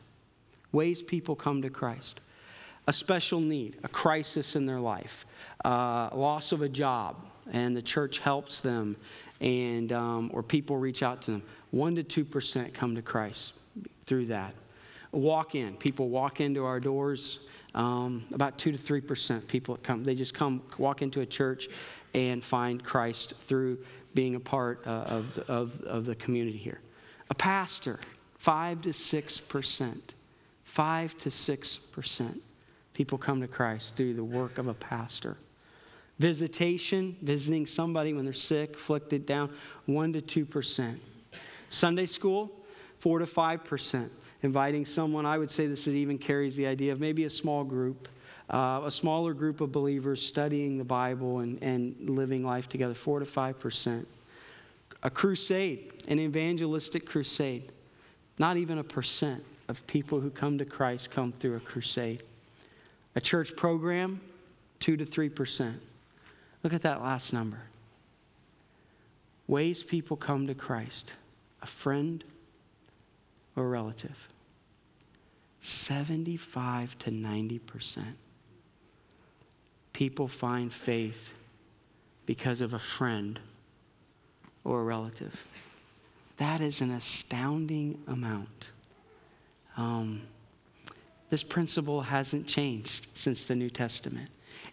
Ways 0.72 1.02
people 1.02 1.36
come 1.36 1.62
to 1.62 1.70
christ. 1.70 2.20
A 2.86 2.92
special 2.92 3.40
need, 3.40 3.78
a 3.82 3.88
crisis 3.88 4.56
in 4.56 4.66
their 4.66 4.80
life, 4.80 5.26
uh, 5.64 6.10
loss 6.12 6.52
of 6.52 6.62
a 6.62 6.68
job, 6.68 7.16
and 7.50 7.76
the 7.76 7.82
church 7.82 8.18
helps 8.20 8.60
them, 8.60 8.96
and 9.40 9.92
um, 9.92 10.30
or 10.32 10.42
people 10.42 10.76
reach 10.76 11.02
out 11.02 11.22
to 11.22 11.32
them. 11.32 11.42
One 11.70 11.94
to 11.96 12.02
two 12.02 12.24
percent 12.24 12.74
come 12.74 12.94
to 12.94 13.02
Christ 13.02 13.54
through 14.04 14.26
that. 14.26 14.54
Walk 15.12 15.54
in, 15.54 15.76
people 15.76 16.08
walk 16.08 16.40
into 16.40 16.64
our 16.64 16.80
doors. 16.80 17.40
Um, 17.74 18.24
about 18.32 18.56
two 18.56 18.72
to 18.72 18.78
three 18.78 19.02
percent 19.02 19.46
people 19.48 19.78
come. 19.82 20.02
They 20.02 20.14
just 20.14 20.32
come 20.34 20.62
walk 20.78 21.02
into 21.02 21.20
a 21.20 21.26
church 21.26 21.68
and 22.14 22.42
find 22.42 22.82
Christ 22.82 23.34
through 23.46 23.78
being 24.14 24.34
a 24.34 24.40
part 24.40 24.86
uh, 24.86 24.90
of, 24.90 25.38
of, 25.48 25.82
of 25.82 26.06
the 26.06 26.14
community 26.14 26.56
here. 26.56 26.80
A 27.28 27.34
pastor, 27.34 28.00
five 28.34 28.80
to 28.82 28.92
six 28.92 29.38
percent. 29.38 30.14
Five 30.64 31.16
to 31.18 31.30
six 31.30 31.76
percent 31.76 32.42
people 32.92 33.18
come 33.18 33.42
to 33.42 33.48
Christ 33.48 33.94
through 33.94 34.14
the 34.14 34.24
work 34.24 34.58
of 34.58 34.68
a 34.68 34.74
pastor. 34.74 35.36
Visitation, 36.18 37.16
visiting 37.20 37.66
somebody 37.66 38.14
when 38.14 38.24
they're 38.24 38.32
sick, 38.32 38.76
afflicted, 38.76 39.26
down 39.26 39.52
1% 39.88 40.26
to 40.26 40.44
2%. 40.44 40.98
Sunday 41.68 42.06
school, 42.06 42.50
4 42.98 43.18
to 43.18 43.26
5%. 43.26 44.08
Inviting 44.42 44.86
someone, 44.86 45.26
I 45.26 45.36
would 45.36 45.50
say 45.50 45.66
this 45.66 45.86
even 45.88 46.18
carries 46.18 46.56
the 46.56 46.66
idea 46.66 46.92
of 46.92 47.00
maybe 47.00 47.24
a 47.24 47.30
small 47.30 47.64
group, 47.64 48.08
uh, 48.48 48.82
a 48.84 48.90
smaller 48.90 49.34
group 49.34 49.60
of 49.60 49.72
believers 49.72 50.24
studying 50.24 50.78
the 50.78 50.84
Bible 50.84 51.40
and, 51.40 51.62
and 51.62 52.08
living 52.08 52.44
life 52.44 52.68
together, 52.68 52.94
4 52.94 53.20
to 53.20 53.26
5%. 53.26 54.06
A 55.02 55.10
crusade, 55.10 55.92
an 56.08 56.18
evangelistic 56.18 57.04
crusade. 57.04 57.72
Not 58.38 58.56
even 58.56 58.78
a 58.78 58.84
percent 58.84 59.44
of 59.68 59.86
people 59.86 60.20
who 60.20 60.30
come 60.30 60.58
to 60.58 60.64
Christ 60.64 61.10
come 61.10 61.32
through 61.32 61.56
a 61.56 61.60
crusade. 61.60 62.22
A 63.14 63.20
church 63.20 63.56
program, 63.56 64.20
2 64.80 64.96
to 64.96 65.04
3%. 65.04 65.74
Look 66.62 66.72
at 66.72 66.82
that 66.82 67.02
last 67.02 67.32
number. 67.32 67.62
Ways 69.46 69.82
people 69.82 70.16
come 70.16 70.46
to 70.46 70.54
Christ 70.54 71.12
a 71.62 71.66
friend 71.66 72.22
or 73.54 73.64
a 73.64 73.68
relative. 73.68 74.28
75 75.60 76.98
to 76.98 77.10
90%. 77.10 78.04
People 79.92 80.28
find 80.28 80.72
faith 80.72 81.34
because 82.26 82.60
of 82.60 82.74
a 82.74 82.78
friend 82.78 83.40
or 84.62 84.80
a 84.80 84.84
relative. 84.84 85.46
That 86.36 86.60
is 86.60 86.80
an 86.80 86.90
astounding 86.90 88.02
amount. 88.06 88.70
Um, 89.76 90.22
this 91.30 91.42
principle 91.42 92.02
hasn't 92.02 92.46
changed 92.46 93.06
since 93.14 93.44
the 93.44 93.54
New 93.54 93.70
Testament. 93.70 94.28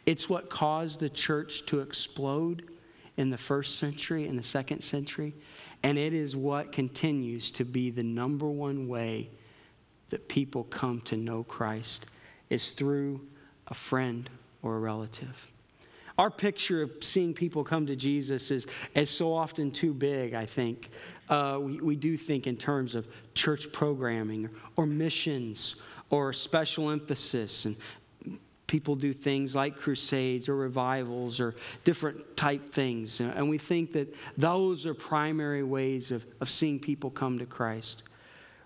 It's 0.05 0.29
what 0.29 0.49
caused 0.49 0.99
the 0.99 1.09
church 1.09 1.65
to 1.67 1.79
explode 1.79 2.69
in 3.17 3.29
the 3.29 3.37
first 3.37 3.77
century 3.77 4.27
and 4.27 4.37
the 4.37 4.43
second 4.43 4.83
century, 4.83 5.33
and 5.83 5.97
it 5.97 6.13
is 6.13 6.35
what 6.35 6.71
continues 6.71 7.51
to 7.51 7.65
be 7.65 7.89
the 7.89 8.03
number 8.03 8.49
one 8.49 8.87
way 8.87 9.29
that 10.09 10.27
people 10.27 10.63
come 10.65 11.01
to 11.01 11.17
know 11.17 11.43
Christ 11.43 12.07
is 12.49 12.71
through 12.71 13.21
a 13.67 13.73
friend 13.73 14.29
or 14.61 14.75
a 14.77 14.79
relative. 14.79 15.51
Our 16.17 16.29
picture 16.29 16.83
of 16.83 16.91
seeing 17.01 17.33
people 17.33 17.63
come 17.63 17.87
to 17.87 17.95
Jesus 17.95 18.51
is, 18.51 18.67
is 18.93 19.09
so 19.09 19.33
often 19.33 19.71
too 19.71 19.93
big, 19.93 20.35
I 20.35 20.45
think. 20.45 20.91
Uh, 21.27 21.57
we, 21.59 21.79
we 21.79 21.95
do 21.95 22.17
think 22.17 22.45
in 22.45 22.55
terms 22.55 22.93
of 22.93 23.07
church 23.33 23.71
programming 23.71 24.49
or 24.75 24.85
missions 24.85 25.75
or 26.11 26.31
special 26.31 26.91
emphasis 26.91 27.65
and 27.65 27.75
people 28.67 28.95
do 28.95 29.13
things 29.13 29.55
like 29.55 29.75
crusades 29.75 30.49
or 30.49 30.55
revivals 30.55 31.39
or 31.39 31.55
different 31.83 32.37
type 32.37 32.71
things. 32.71 33.19
And 33.19 33.49
we 33.49 33.57
think 33.57 33.93
that 33.93 34.13
those 34.37 34.85
are 34.85 34.93
primary 34.93 35.63
ways 35.63 36.11
of, 36.11 36.25
of 36.39 36.49
seeing 36.49 36.79
people 36.79 37.09
come 37.09 37.39
to 37.39 37.45
christ. 37.45 38.03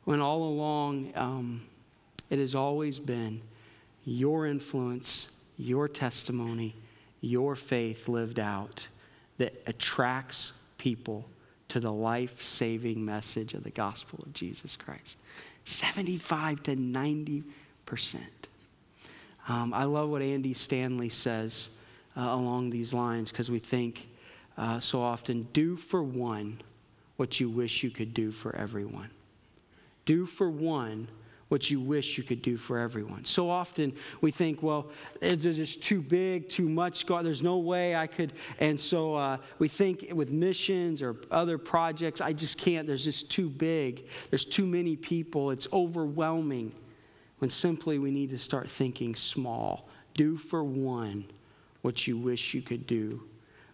When 0.06 0.22
all 0.22 0.44
along 0.44 1.12
um, 1.16 1.62
it 2.30 2.40
has 2.40 2.56
always 2.56 3.00
been 3.00 3.42
your 4.06 4.46
influence 4.46 5.30
your 5.58 5.88
testimony 5.88 6.76
your 7.20 7.56
faith 7.56 8.08
lived 8.08 8.40
out 8.40 8.88
that 9.40 9.54
attracts 9.66 10.54
people 10.78 11.28
to 11.68 11.80
the 11.80 11.92
life 11.92 12.42
saving 12.42 13.04
message 13.04 13.54
of 13.54 13.64
the 13.64 13.72
gospel 13.72 14.20
of 14.24 14.32
jesus 14.34 14.78
christ. 14.78 15.18
75 15.66 16.64
to 16.64 16.76
90 16.76 17.44
percent. 17.86 18.37
Um, 19.48 19.74
I 19.74 19.86
love 19.86 20.10
what 20.10 20.22
Andy 20.22 20.54
Stanley 20.54 21.10
says 21.10 21.70
uh, 22.16 22.22
along 22.22 22.70
these 22.70 22.94
lines 22.94 23.32
because 23.32 23.50
we 23.50 23.60
think 23.60 24.08
uh, 24.58 24.80
so 24.80 25.02
often 25.02 25.48
do 25.54 25.78
for 25.78 26.04
one 26.04 26.62
what 27.16 27.40
you 27.40 27.50
wish 27.50 27.84
you 27.84 27.90
could 27.90 28.14
do 28.14 28.32
for 28.32 28.56
everyone. 28.56 29.10
Do 30.06 30.26
for 30.26 30.50
one 30.50 31.08
what 31.48 31.72
you 31.72 31.80
wish 31.80 32.18
you 32.18 32.24
could 32.24 32.42
do 32.42 32.58
for 32.58 32.78
everyone. 32.78 33.24
So 33.24 33.50
often 33.50 33.94
we 34.20 34.32
think, 34.32 34.62
well, 34.62 34.88
it's 35.22 35.44
just 35.44 35.82
too 35.82 36.02
big, 36.02 36.50
too 36.50 36.68
much. 36.68 37.06
God, 37.06 37.24
there's 37.26 37.42
no 37.42 37.58
way 37.58 37.96
I 37.96 38.06
could. 38.06 38.34
And 38.60 38.78
so 38.78 39.16
uh, 39.16 39.38
we 39.58 39.70
think 39.70 40.08
with 40.14 40.30
missions 40.30 41.02
or 41.02 41.16
other 41.32 41.58
projects, 41.58 42.20
I 42.20 42.34
just 42.34 42.58
can't. 42.58 42.86
There's 42.86 43.06
just 43.06 43.32
too 43.32 43.50
big. 43.50 44.08
There's 44.30 44.44
too 44.44 44.66
many 44.66 44.98
people. 44.98 45.52
It's 45.52 45.68
overwhelming. 45.72 46.74
When 47.40 47.50
simply 47.50 48.00
we 48.00 48.12
need 48.12 48.30
to 48.30 48.40
start 48.40 48.70
thinking 48.70 49.16
small. 49.16 49.88
Do 50.14 50.38
for 50.38 50.64
one 50.64 51.26
what 51.82 52.08
you 52.08 52.18
wish 52.18 52.54
you 52.54 52.62
could 52.62 52.88
do 52.88 53.22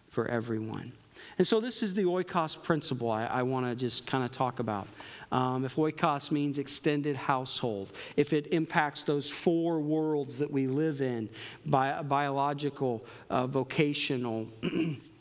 for 0.08 0.28
everyone. 0.28 0.92
And 1.38 1.46
so, 1.46 1.60
this 1.60 1.82
is 1.82 1.94
the 1.94 2.04
oikos 2.04 2.60
principle 2.62 3.10
I, 3.10 3.24
I 3.24 3.42
want 3.42 3.66
to 3.66 3.74
just 3.74 4.06
kind 4.06 4.24
of 4.24 4.30
talk 4.30 4.60
about. 4.60 4.86
Um, 5.32 5.64
if 5.64 5.76
oikos 5.76 6.30
means 6.30 6.58
extended 6.58 7.16
household, 7.16 7.92
if 8.16 8.32
it 8.32 8.52
impacts 8.52 9.02
those 9.02 9.30
four 9.30 9.80
worlds 9.80 10.38
that 10.38 10.50
we 10.50 10.66
live 10.66 11.00
in 11.00 11.28
bi- 11.66 12.02
biological, 12.02 13.04
uh, 13.30 13.46
vocational, 13.46 14.46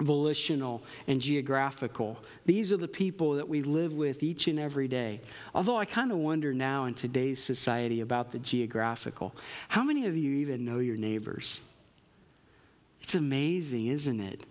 volitional, 0.00 0.82
and 1.06 1.20
geographical. 1.20 2.18
These 2.46 2.72
are 2.72 2.76
the 2.76 2.88
people 2.88 3.34
that 3.34 3.48
we 3.48 3.62
live 3.62 3.92
with 3.92 4.22
each 4.22 4.48
and 4.48 4.58
every 4.58 4.88
day. 4.88 5.20
Although 5.54 5.76
I 5.76 5.84
kind 5.84 6.10
of 6.10 6.18
wonder 6.18 6.52
now 6.54 6.86
in 6.86 6.94
today's 6.94 7.42
society 7.42 8.00
about 8.00 8.32
the 8.32 8.38
geographical. 8.38 9.34
How 9.68 9.82
many 9.82 10.06
of 10.06 10.16
you 10.16 10.36
even 10.36 10.64
know 10.64 10.78
your 10.78 10.96
neighbors? 10.96 11.60
It's 13.02 13.14
amazing, 13.14 13.88
isn't 13.88 14.20
it? 14.20 14.46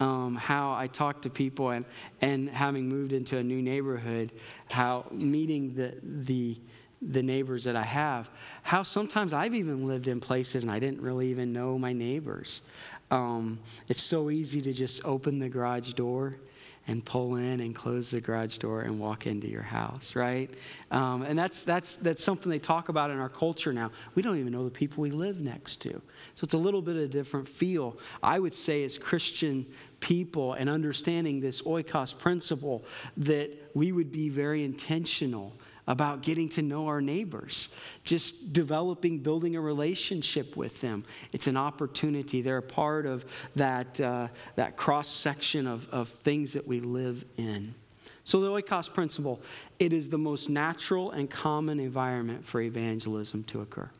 um, 0.00 0.34
how 0.34 0.72
I 0.72 0.86
talk 0.86 1.22
to 1.22 1.30
people 1.30 1.70
and, 1.70 1.84
and 2.20 2.48
having 2.48 2.88
moved 2.88 3.12
into 3.12 3.38
a 3.38 3.42
new 3.42 3.62
neighborhood, 3.62 4.32
how 4.68 5.06
meeting 5.10 5.74
the, 5.74 5.94
the, 6.02 6.58
the 7.00 7.22
neighbors 7.22 7.64
that 7.64 7.76
I 7.76 7.82
have, 7.82 8.28
how 8.62 8.82
sometimes 8.82 9.32
I've 9.32 9.54
even 9.54 9.86
lived 9.86 10.08
in 10.08 10.20
places 10.20 10.62
and 10.62 10.72
I 10.72 10.78
didn't 10.78 11.00
really 11.00 11.28
even 11.28 11.52
know 11.52 11.78
my 11.78 11.92
neighbors. 11.92 12.62
Um, 13.10 13.58
it's 13.88 14.02
so 14.02 14.30
easy 14.30 14.60
to 14.62 14.72
just 14.72 15.04
open 15.04 15.38
the 15.38 15.48
garage 15.48 15.92
door 15.92 16.36
and 16.86 17.04
pull 17.04 17.36
in 17.36 17.60
and 17.60 17.74
close 17.74 18.10
the 18.10 18.20
garage 18.20 18.58
door 18.58 18.82
and 18.82 19.00
walk 19.00 19.26
into 19.26 19.48
your 19.48 19.62
house, 19.62 20.14
right? 20.14 20.50
Um, 20.90 21.22
and 21.22 21.38
that's, 21.38 21.62
that's, 21.62 21.94
that's 21.94 22.22
something 22.22 22.50
they 22.50 22.58
talk 22.58 22.90
about 22.90 23.10
in 23.10 23.18
our 23.18 23.30
culture 23.30 23.72
now. 23.72 23.90
We 24.14 24.22
don't 24.22 24.38
even 24.38 24.52
know 24.52 24.64
the 24.64 24.70
people 24.70 25.00
we 25.00 25.10
live 25.10 25.40
next 25.40 25.76
to. 25.82 25.90
So 26.34 26.44
it's 26.44 26.52
a 26.52 26.58
little 26.58 26.82
bit 26.82 26.96
of 26.96 27.02
a 27.02 27.08
different 27.08 27.48
feel. 27.48 27.98
I 28.22 28.38
would 28.38 28.54
say, 28.54 28.84
as 28.84 28.98
Christian 28.98 29.64
people 30.00 30.52
and 30.54 30.68
understanding 30.68 31.40
this 31.40 31.62
oikos 31.62 32.16
principle, 32.16 32.84
that 33.16 33.50
we 33.72 33.92
would 33.92 34.12
be 34.12 34.28
very 34.28 34.62
intentional 34.62 35.54
about 35.86 36.22
getting 36.22 36.48
to 36.48 36.62
know 36.62 36.86
our 36.86 37.00
neighbors, 37.00 37.68
just 38.04 38.52
developing, 38.52 39.18
building 39.18 39.56
a 39.56 39.60
relationship 39.60 40.56
with 40.56 40.80
them. 40.80 41.04
It's 41.32 41.46
an 41.46 41.56
opportunity. 41.56 42.40
They're 42.40 42.58
a 42.58 42.62
part 42.62 43.06
of 43.06 43.24
that, 43.56 44.00
uh, 44.00 44.28
that 44.56 44.76
cross 44.76 45.08
section 45.08 45.66
of, 45.66 45.88
of 45.90 46.08
things 46.08 46.54
that 46.54 46.66
we 46.66 46.80
live 46.80 47.24
in. 47.36 47.74
So, 48.26 48.40
the 48.40 48.48
oikos 48.48 48.92
principle 48.92 49.42
it 49.78 49.92
is 49.92 50.08
the 50.08 50.18
most 50.18 50.48
natural 50.48 51.10
and 51.10 51.30
common 51.30 51.78
environment 51.78 52.44
for 52.44 52.62
evangelism 52.62 53.44
to 53.44 53.60
occur. 53.60 53.90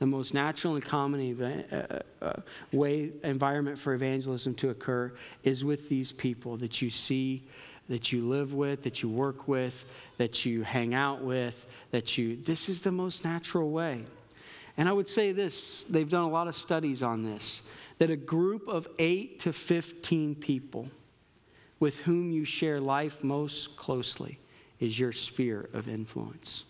The 0.00 0.06
most 0.06 0.34
natural 0.34 0.74
and 0.74 0.84
common 0.84 1.40
uh, 1.40 2.02
uh, 2.20 2.32
way 2.72 3.12
environment 3.22 3.78
for 3.78 3.94
evangelism 3.94 4.54
to 4.56 4.70
occur 4.70 5.14
is 5.44 5.64
with 5.64 5.88
these 5.88 6.12
people 6.12 6.58
that 6.58 6.82
you 6.82 6.90
see 6.90 7.44
that 7.88 8.12
you 8.12 8.28
live 8.28 8.54
with, 8.54 8.82
that 8.82 9.02
you 9.02 9.08
work 9.08 9.46
with, 9.46 9.84
that 10.16 10.44
you 10.44 10.62
hang 10.62 10.94
out 10.94 11.22
with, 11.22 11.66
that 11.90 12.16
you, 12.16 12.36
this 12.36 12.68
is 12.68 12.80
the 12.80 12.92
most 12.92 13.24
natural 13.24 13.70
way. 13.70 14.04
And 14.76 14.88
I 14.88 14.92
would 14.92 15.08
say 15.08 15.32
this 15.32 15.84
they've 15.84 16.08
done 16.08 16.24
a 16.24 16.30
lot 16.30 16.48
of 16.48 16.54
studies 16.54 17.02
on 17.02 17.22
this 17.22 17.62
that 17.98 18.10
a 18.10 18.16
group 18.16 18.66
of 18.66 18.88
8 18.98 19.38
to 19.40 19.52
15 19.52 20.34
people 20.34 20.88
with 21.78 22.00
whom 22.00 22.32
you 22.32 22.44
share 22.44 22.80
life 22.80 23.22
most 23.22 23.76
closely 23.76 24.38
is 24.80 24.98
your 24.98 25.12
sphere 25.12 25.68
of 25.72 25.88
influence. 25.88 26.64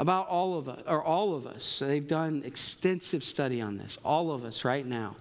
About 0.00 0.28
all 0.28 0.58
of 0.58 0.68
us, 0.68 0.82
or 0.86 1.02
all 1.02 1.34
of 1.34 1.46
us, 1.46 1.80
they've 1.80 2.06
done 2.06 2.42
extensive 2.44 3.24
study 3.24 3.60
on 3.60 3.78
this. 3.78 3.98
All 4.04 4.30
of 4.30 4.44
us 4.44 4.64
right 4.64 4.86
now 4.86 5.16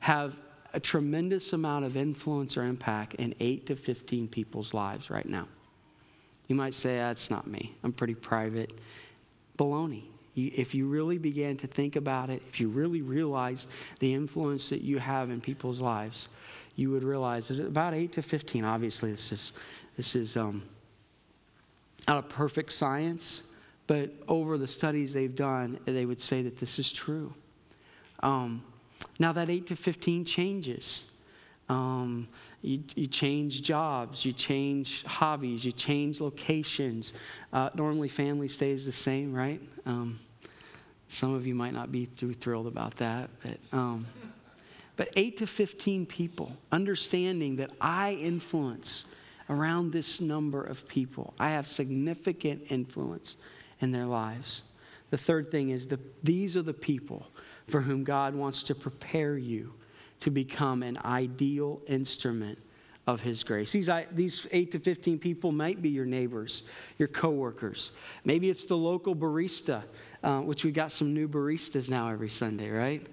have 0.00 0.36
a 0.74 0.80
tremendous 0.80 1.52
amount 1.52 1.84
of 1.84 1.96
influence 1.96 2.56
or 2.56 2.64
impact 2.64 3.14
in 3.14 3.34
8 3.40 3.66
to 3.66 3.76
15 3.76 4.28
people's 4.28 4.74
lives 4.74 5.10
right 5.10 5.28
now. 5.28 5.48
You 6.46 6.56
might 6.56 6.74
say, 6.74 6.96
that's 6.96 7.30
not 7.30 7.46
me. 7.46 7.74
I'm 7.82 7.92
pretty 7.92 8.14
private. 8.14 8.78
Baloney. 9.58 10.04
If 10.36 10.74
you 10.74 10.86
really 10.86 11.18
began 11.18 11.56
to 11.58 11.66
think 11.66 11.96
about 11.96 12.30
it, 12.30 12.42
if 12.48 12.60
you 12.60 12.68
really 12.68 13.02
realized 13.02 13.68
the 13.98 14.14
influence 14.14 14.68
that 14.68 14.82
you 14.82 14.98
have 14.98 15.30
in 15.30 15.40
people's 15.40 15.80
lives, 15.80 16.28
you 16.76 16.90
would 16.90 17.02
realize 17.02 17.48
that 17.48 17.58
about 17.58 17.92
8 17.92 18.12
to 18.12 18.22
15, 18.22 18.64
obviously, 18.64 19.10
this 19.10 19.32
is, 19.32 19.52
this 19.96 20.14
is 20.14 20.36
um, 20.36 20.62
not 22.06 22.18
a 22.18 22.22
perfect 22.22 22.72
science, 22.72 23.42
but 23.88 24.10
over 24.28 24.56
the 24.58 24.68
studies 24.68 25.12
they've 25.12 25.34
done, 25.34 25.80
they 25.86 26.06
would 26.06 26.20
say 26.20 26.42
that 26.42 26.58
this 26.58 26.78
is 26.78 26.92
true. 26.92 27.34
Um, 28.20 28.62
now, 29.18 29.32
that 29.32 29.50
8 29.50 29.66
to 29.68 29.76
15 29.76 30.24
changes. 30.24 31.02
Um, 31.68 32.28
you, 32.62 32.82
you, 32.94 33.06
change 33.06 33.62
jobs, 33.62 34.24
you 34.24 34.32
change 34.32 35.04
hobbies, 35.04 35.64
you 35.64 35.72
change 35.72 36.20
locations. 36.20 37.12
Uh, 37.52 37.70
normally, 37.74 38.08
family 38.08 38.48
stays 38.48 38.86
the 38.86 38.92
same, 38.92 39.34
right? 39.34 39.60
Um, 39.86 40.18
some 41.08 41.34
of 41.34 41.46
you 41.46 41.54
might 41.54 41.74
not 41.74 41.90
be 41.92 42.06
too 42.06 42.32
thrilled 42.32 42.66
about 42.66 42.96
that, 42.96 43.30
but, 43.42 43.58
um, 43.72 44.06
but 44.96 45.08
8 45.14 45.36
to 45.38 45.46
15 45.46 46.06
people, 46.06 46.56
understanding 46.72 47.56
that 47.56 47.70
I 47.80 48.12
influence 48.14 49.04
around 49.50 49.92
this 49.92 50.20
number 50.20 50.62
of 50.62 50.86
people, 50.88 51.34
I 51.38 51.50
have 51.50 51.66
significant 51.66 52.62
influence 52.70 53.36
in 53.80 53.92
their 53.92 54.06
lives. 54.06 54.62
The 55.10 55.18
third 55.18 55.50
thing 55.50 55.70
is 55.70 55.86
that 55.86 56.22
these 56.22 56.56
are 56.56 56.62
the 56.62 56.74
people 56.74 57.26
for 57.68 57.80
whom 57.80 58.04
God 58.04 58.34
wants 58.34 58.62
to 58.64 58.74
prepare 58.74 59.36
you 59.36 59.74
to 60.20 60.30
become 60.30 60.82
an 60.82 60.98
ideal 61.04 61.80
instrument 61.86 62.58
of 63.06 63.20
his 63.20 63.42
grace. 63.42 63.72
These, 63.72 63.88
these 64.12 64.46
8 64.52 64.72
to 64.72 64.78
15 64.78 65.18
people 65.18 65.50
might 65.50 65.80
be 65.80 65.88
your 65.88 66.04
neighbors, 66.04 66.64
your 66.98 67.08
coworkers. 67.08 67.92
Maybe 68.24 68.50
it's 68.50 68.66
the 68.66 68.76
local 68.76 69.16
barista, 69.16 69.84
uh, 70.22 70.40
which 70.40 70.64
we 70.64 70.72
got 70.72 70.92
some 70.92 71.14
new 71.14 71.26
baristas 71.26 71.88
now 71.88 72.10
every 72.10 72.28
Sunday, 72.28 72.68
right? 72.68 73.06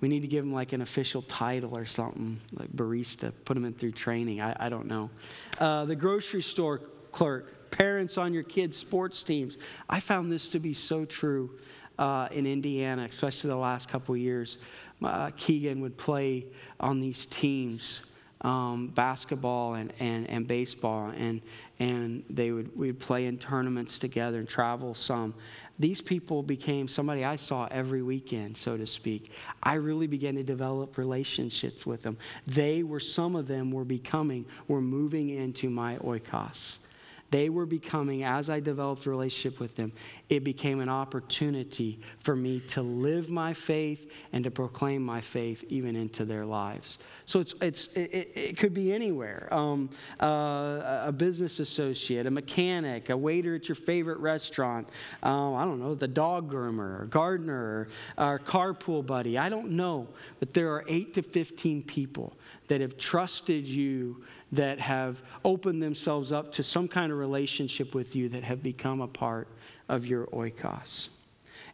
We 0.00 0.08
need 0.08 0.20
to 0.20 0.28
give 0.28 0.44
them 0.44 0.52
like 0.52 0.74
an 0.74 0.82
official 0.82 1.22
title 1.22 1.76
or 1.76 1.86
something, 1.86 2.38
like 2.52 2.70
barista, 2.72 3.32
put 3.44 3.54
them 3.54 3.64
in 3.64 3.72
through 3.72 3.92
training. 3.92 4.40
I, 4.40 4.54
I 4.66 4.68
don't 4.68 4.86
know. 4.86 5.10
Uh, 5.58 5.86
the 5.86 5.96
grocery 5.96 6.42
store 6.42 6.82
clerk, 7.10 7.70
parents 7.70 8.18
on 8.18 8.34
your 8.34 8.42
kids' 8.42 8.76
sports 8.76 9.22
teams. 9.22 9.56
I 9.88 10.00
found 10.00 10.30
this 10.30 10.48
to 10.48 10.58
be 10.58 10.74
so 10.74 11.04
true 11.04 11.58
uh, 11.98 12.28
in 12.30 12.46
Indiana, 12.46 13.06
especially 13.08 13.50
the 13.50 13.56
last 13.56 13.88
couple 13.88 14.16
years. 14.16 14.58
Uh, 15.02 15.30
Keegan 15.36 15.80
would 15.80 15.96
play 15.96 16.46
on 16.80 17.00
these 17.00 17.26
teams, 17.26 18.02
um, 18.42 18.88
basketball 18.88 19.74
and, 19.74 19.92
and, 20.00 20.28
and 20.28 20.46
baseball, 20.46 21.12
and, 21.16 21.40
and 21.78 22.24
they 22.30 22.50
would 22.50 22.76
we'd 22.76 22.98
play 22.98 23.26
in 23.26 23.36
tournaments 23.36 23.98
together 23.98 24.38
and 24.38 24.48
travel 24.48 24.94
some. 24.94 25.34
These 25.80 26.00
people 26.00 26.42
became 26.42 26.88
somebody 26.88 27.24
I 27.24 27.36
saw 27.36 27.68
every 27.70 28.02
weekend, 28.02 28.56
so 28.56 28.76
to 28.76 28.86
speak. 28.86 29.30
I 29.62 29.74
really 29.74 30.08
began 30.08 30.34
to 30.34 30.42
develop 30.42 30.98
relationships 30.98 31.86
with 31.86 32.02
them. 32.02 32.18
They 32.48 32.82
were, 32.82 32.98
some 32.98 33.36
of 33.36 33.46
them 33.46 33.70
were 33.70 33.84
becoming, 33.84 34.44
were 34.66 34.80
moving 34.80 35.30
into 35.30 35.70
my 35.70 35.96
oikos. 35.98 36.78
They 37.30 37.50
were 37.50 37.66
becoming, 37.66 38.24
as 38.24 38.48
I 38.48 38.60
developed 38.60 39.04
a 39.04 39.10
relationship 39.10 39.60
with 39.60 39.76
them, 39.76 39.92
it 40.30 40.44
became 40.44 40.80
an 40.80 40.88
opportunity 40.88 42.00
for 42.20 42.34
me 42.34 42.60
to 42.68 42.80
live 42.80 43.28
my 43.28 43.52
faith 43.52 44.10
and 44.32 44.44
to 44.44 44.50
proclaim 44.50 45.02
my 45.02 45.20
faith 45.20 45.64
even 45.68 45.94
into 45.94 46.24
their 46.24 46.46
lives. 46.46 46.98
So 47.26 47.40
it's, 47.40 47.54
it's, 47.60 47.86
it, 47.88 48.32
it 48.34 48.56
could 48.56 48.72
be 48.72 48.94
anywhere 48.94 49.48
um, 49.52 49.90
uh, 50.22 51.02
a 51.04 51.12
business 51.12 51.60
associate, 51.60 52.26
a 52.26 52.30
mechanic, 52.30 53.10
a 53.10 53.16
waiter 53.16 53.56
at 53.56 53.68
your 53.68 53.76
favorite 53.76 54.18
restaurant, 54.20 54.88
um, 55.22 55.54
I 55.54 55.66
don't 55.66 55.80
know, 55.80 55.94
the 55.94 56.08
dog 56.08 56.50
groomer, 56.50 57.02
or 57.02 57.06
gardener, 57.10 57.88
or, 58.16 58.26
or 58.26 58.38
carpool 58.38 59.04
buddy. 59.04 59.36
I 59.36 59.50
don't 59.50 59.72
know. 59.72 60.08
But 60.40 60.54
there 60.54 60.72
are 60.72 60.84
8 60.88 61.12
to 61.14 61.22
15 61.22 61.82
people 61.82 62.32
that 62.68 62.80
have 62.80 62.96
trusted 62.96 63.66
you 63.66 64.22
that 64.52 64.80
have 64.80 65.22
opened 65.44 65.82
themselves 65.82 66.32
up 66.32 66.52
to 66.52 66.62
some 66.62 66.88
kind 66.88 67.12
of 67.12 67.18
relationship 67.18 67.94
with 67.94 68.16
you 68.16 68.28
that 68.30 68.42
have 68.44 68.62
become 68.62 69.00
a 69.00 69.08
part 69.08 69.48
of 69.88 70.06
your 70.06 70.26
oikos. 70.28 71.08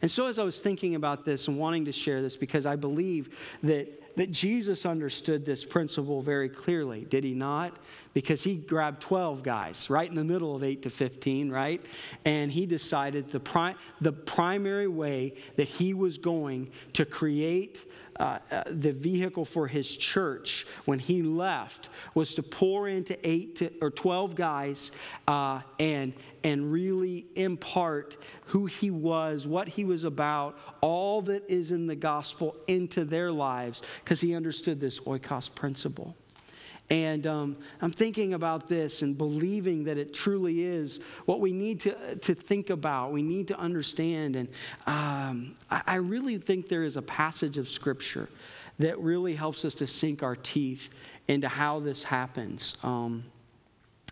And 0.01 0.11
so, 0.11 0.27
as 0.27 0.39
I 0.39 0.43
was 0.43 0.59
thinking 0.59 0.95
about 0.95 1.25
this 1.25 1.47
and 1.47 1.57
wanting 1.57 1.85
to 1.85 1.91
share 1.91 2.21
this, 2.21 2.35
because 2.35 2.65
I 2.65 2.75
believe 2.75 3.37
that 3.63 3.87
that 4.15 4.31
Jesus 4.31 4.85
understood 4.85 5.45
this 5.45 5.65
principle 5.65 6.21
very 6.21 6.49
clearly, 6.49 7.05
did 7.05 7.23
he 7.23 7.33
not? 7.33 7.75
Because 8.13 8.43
he 8.43 8.55
grabbed 8.55 9.01
12 9.01 9.43
guys 9.43 9.89
right 9.89 10.09
in 10.09 10.15
the 10.15 10.23
middle 10.23 10.55
of 10.55 10.63
8 10.63 10.81
to 10.83 10.89
15, 10.89 11.49
right? 11.49 11.85
And 12.23 12.51
he 12.51 12.65
decided 12.65 13.31
the, 13.31 13.39
pri- 13.39 13.75
the 14.01 14.13
primary 14.13 14.87
way 14.87 15.33
that 15.57 15.67
he 15.67 15.93
was 15.93 16.17
going 16.17 16.71
to 16.93 17.05
create 17.05 17.91
uh, 18.19 18.39
uh, 18.51 18.63
the 18.67 18.93
vehicle 18.93 19.43
for 19.43 19.67
his 19.67 19.95
church 19.95 20.65
when 20.85 20.99
he 20.99 21.21
left 21.21 21.89
was 22.13 22.33
to 22.33 22.43
pour 22.43 22.87
into 22.87 23.17
eight 23.27 23.57
to, 23.57 23.71
or 23.81 23.91
12 23.91 24.35
guys 24.35 24.91
uh, 25.27 25.61
and, 25.79 26.13
and 26.43 26.71
really 26.71 27.25
impart 27.35 28.17
who 28.45 28.65
he 28.67 28.89
was, 28.89 29.45
what 29.45 29.67
he 29.67 29.83
was 29.83 30.03
about, 30.03 30.57
all 30.81 31.21
that 31.23 31.49
is 31.49 31.71
in 31.71 31.87
the 31.87 31.95
gospel 31.95 32.55
into 32.67 33.03
their 33.03 33.31
lives 33.31 33.81
because 34.03 34.21
he 34.21 34.33
understood 34.33 34.79
this 34.79 34.99
oikos 35.01 35.53
principle. 35.53 36.15
And 36.89 37.25
um, 37.25 37.57
I'm 37.81 37.89
thinking 37.89 38.35
about 38.35 38.67
this 38.67 39.01
and 39.01 39.17
believing 39.17 39.85
that 39.85 39.97
it 39.97 40.13
truly 40.13 40.63
is 40.63 40.99
what 41.25 41.39
we 41.39 41.51
need 41.51 41.79
to, 41.81 42.15
to 42.17 42.35
think 42.35 42.69
about, 42.69 43.11
we 43.11 43.23
need 43.23 43.47
to 43.47 43.57
understand. 43.57 44.35
And 44.35 44.49
um, 44.85 45.55
I, 45.71 45.81
I 45.87 45.95
really 45.95 46.37
think 46.37 46.69
there 46.69 46.83
is 46.83 46.95
a 46.95 47.01
passage 47.01 47.57
of 47.57 47.69
Scripture 47.69 48.29
that 48.77 48.99
really 48.99 49.33
helps 49.33 49.65
us 49.65 49.73
to 49.75 49.87
sink 49.87 50.21
our 50.21 50.35
teeth 50.35 50.89
into 51.27 51.47
how 51.47 51.79
this 51.79 52.03
happens. 52.03 52.77
Um, 52.83 53.23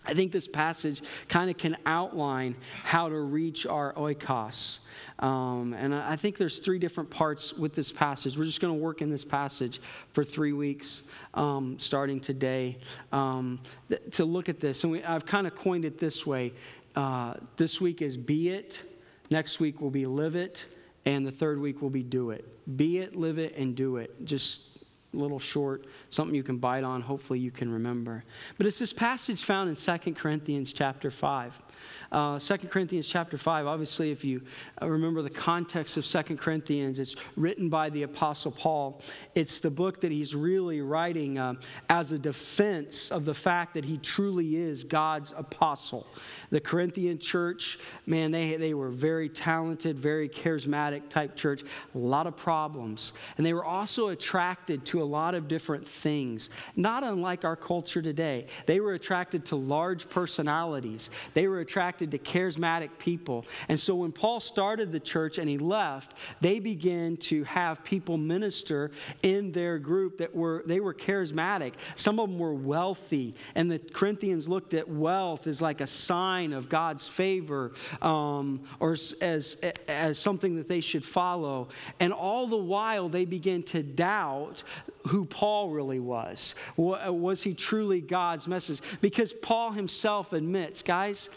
I 0.06 0.14
think 0.14 0.32
this 0.32 0.48
passage 0.48 1.02
kind 1.28 1.50
of 1.50 1.58
can 1.58 1.78
outline 1.86 2.56
how 2.84 3.10
to 3.10 3.20
reach 3.20 3.66
our 3.66 3.94
oikos. 3.94 4.80
Um, 5.20 5.74
and 5.74 5.96
I 5.96 6.16
think 6.16 6.38
there's 6.38 6.60
three 6.60 6.80
different 6.80 7.10
parts 7.10 7.54
with 7.54 7.74
this 7.74 7.92
passage. 7.92 8.38
We're 8.38 8.44
just 8.44 8.62
going 8.62 8.74
to 8.74 8.80
work 8.80 9.02
in 9.02 9.10
this 9.10 9.24
passage 9.24 9.82
for 10.12 10.24
three 10.24 10.54
weeks, 10.54 11.04
um, 11.34 11.80
starting 11.80 12.20
today, 12.20 12.78
um, 13.12 13.60
th- 13.90 14.02
to 14.14 14.26
look 14.26 14.50
at 14.50 14.60
this. 14.60 14.84
And 14.84 14.92
we, 14.92 15.04
I've 15.04 15.26
kind 15.26 15.48
of 15.48 15.56
coined 15.56 15.86
it 15.86 16.00
this 16.00 16.26
way 16.26 16.54
uh, 16.96 17.36
this 17.58 17.82
week 17.82 18.02
is 18.02 18.18
be 18.18 18.50
it, 18.50 18.82
next 19.30 19.60
week 19.60 19.82
will 19.82 19.90
be 19.90 20.06
live 20.06 20.36
it, 20.36 20.66
and 21.06 21.26
the 21.26 21.32
third 21.32 21.60
week 21.60 21.82
will 21.82 21.90
be 21.90 22.04
do 22.04 22.32
it. 22.32 22.46
Be 22.78 23.00
it, 23.00 23.16
live 23.16 23.40
it, 23.40 23.58
and 23.58 23.76
do 23.76 23.98
it. 23.98 24.26
Just 24.26 24.73
little 25.14 25.40
short, 25.40 25.86
something 26.10 26.36
you 26.36 26.44
can 26.44 26.58
bite 26.58 26.84
on, 26.84 27.02
hopefully 27.02 27.40
you 27.40 27.52
can 27.52 27.72
remember. 27.72 28.24
But 28.58 28.68
it's 28.68 28.80
this 28.80 28.94
passage 28.94 29.44
found 29.44 29.70
in 29.70 29.76
2 29.76 30.14
Corinthians 30.14 30.74
chapter 30.74 31.10
5. 31.10 31.63
Uh, 32.12 32.38
2 32.38 32.58
Corinthians 32.68 33.08
chapter 33.08 33.38
5, 33.38 33.66
obviously, 33.66 34.12
if 34.12 34.24
you 34.24 34.42
uh, 34.82 34.88
remember 34.88 35.22
the 35.22 35.30
context 35.30 35.98
of 35.98 36.06
2 36.06 36.38
Corinthians, 36.38 37.00
it's 37.00 37.16
written 37.36 37.70
by 37.70 37.90
the 37.90 38.04
Apostle 38.04 38.52
Paul. 38.52 39.02
It's 39.36 39.60
the 39.60 39.72
book 39.72 40.02
that 40.02 40.12
he's 40.12 40.36
really 40.36 40.82
writing 40.82 41.38
uh, 41.38 41.56
as 41.90 42.12
a 42.12 42.20
defense 42.20 43.12
of 43.12 43.26
the 43.26 43.34
fact 43.34 43.74
that 43.74 43.86
he 43.86 43.98
truly 43.98 44.56
is 44.56 44.84
God's 44.84 45.34
apostle. 45.36 46.08
The 46.52 46.60
Corinthian 46.60 47.20
church, 47.20 47.80
man, 48.06 48.32
they, 48.32 48.58
they 48.58 48.74
were 48.74 48.90
very 48.90 49.28
talented, 49.28 49.98
very 49.98 50.30
charismatic 50.30 51.10
type 51.10 51.36
church, 51.36 51.64
a 51.96 51.98
lot 51.98 52.28
of 52.28 52.38
problems. 52.38 53.14
And 53.38 53.46
they 53.46 53.54
were 53.54 53.66
also 53.66 54.10
attracted 54.10 54.86
to 54.88 55.02
a 55.02 55.06
lot 55.06 55.36
of 55.36 55.48
different 55.48 55.88
things, 55.88 56.50
not 56.76 57.04
unlike 57.04 57.44
our 57.44 57.56
culture 57.56 58.02
today. 58.02 58.48
They 58.66 58.80
were 58.80 58.94
attracted 58.94 59.46
to 59.46 59.56
large 59.56 60.10
personalities, 60.10 61.10
they 61.34 61.48
were 61.48 61.60
attracted 61.60 61.73
to 61.74 62.20
charismatic 62.20 62.90
people. 63.00 63.46
And 63.68 63.80
so 63.80 63.96
when 63.96 64.12
Paul 64.12 64.40
started 64.40 64.92
the 64.92 65.00
church 65.00 65.38
and 65.40 65.50
he 65.50 65.58
left, 65.58 66.14
they 66.40 66.60
began 66.60 67.18
to 67.18 67.44
have 67.46 67.84
people 67.84 68.18
minister 68.18 68.92
in 69.24 69.52
their 69.52 69.80
group 69.80 70.20
that 70.20 70.36
were 70.36 70.64
they 70.68 70.80
were 70.80 70.94
charismatic. 70.94 71.74
Some 71.96 72.20
of 72.20 72.30
them 72.30 72.38
were 72.38 72.54
wealthy, 72.54 73.36
and 73.56 73.72
the 73.72 73.80
Corinthians 73.80 74.48
looked 74.48 74.74
at 74.74 74.88
wealth 74.88 75.48
as 75.48 75.62
like 75.62 75.82
a 75.82 75.88
sign 75.88 76.54
of 76.54 76.70
God's 76.70 77.08
favor 77.08 77.74
um, 78.02 78.62
or 78.80 78.94
as, 78.94 79.56
as 79.88 80.20
something 80.20 80.58
that 80.58 80.68
they 80.68 80.82
should 80.82 81.04
follow. 81.04 81.70
And 82.00 82.14
all 82.14 82.48
the 82.48 82.58
while, 82.58 83.10
they 83.10 83.26
began 83.26 83.64
to 83.64 83.82
doubt 83.82 84.64
who 85.08 85.26
Paul 85.26 85.70
really 85.70 86.00
was. 86.00 86.56
Was 86.78 87.44
he 87.44 87.54
truly 87.54 88.02
God's 88.02 88.48
message? 88.48 88.82
Because 89.02 89.34
Paul 89.34 89.72
himself 89.72 90.34
admits, 90.34 90.82
guys, 90.82 91.30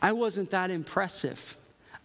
I 0.00 0.12
wasn't 0.12 0.50
that 0.50 0.70
impressive. 0.70 1.56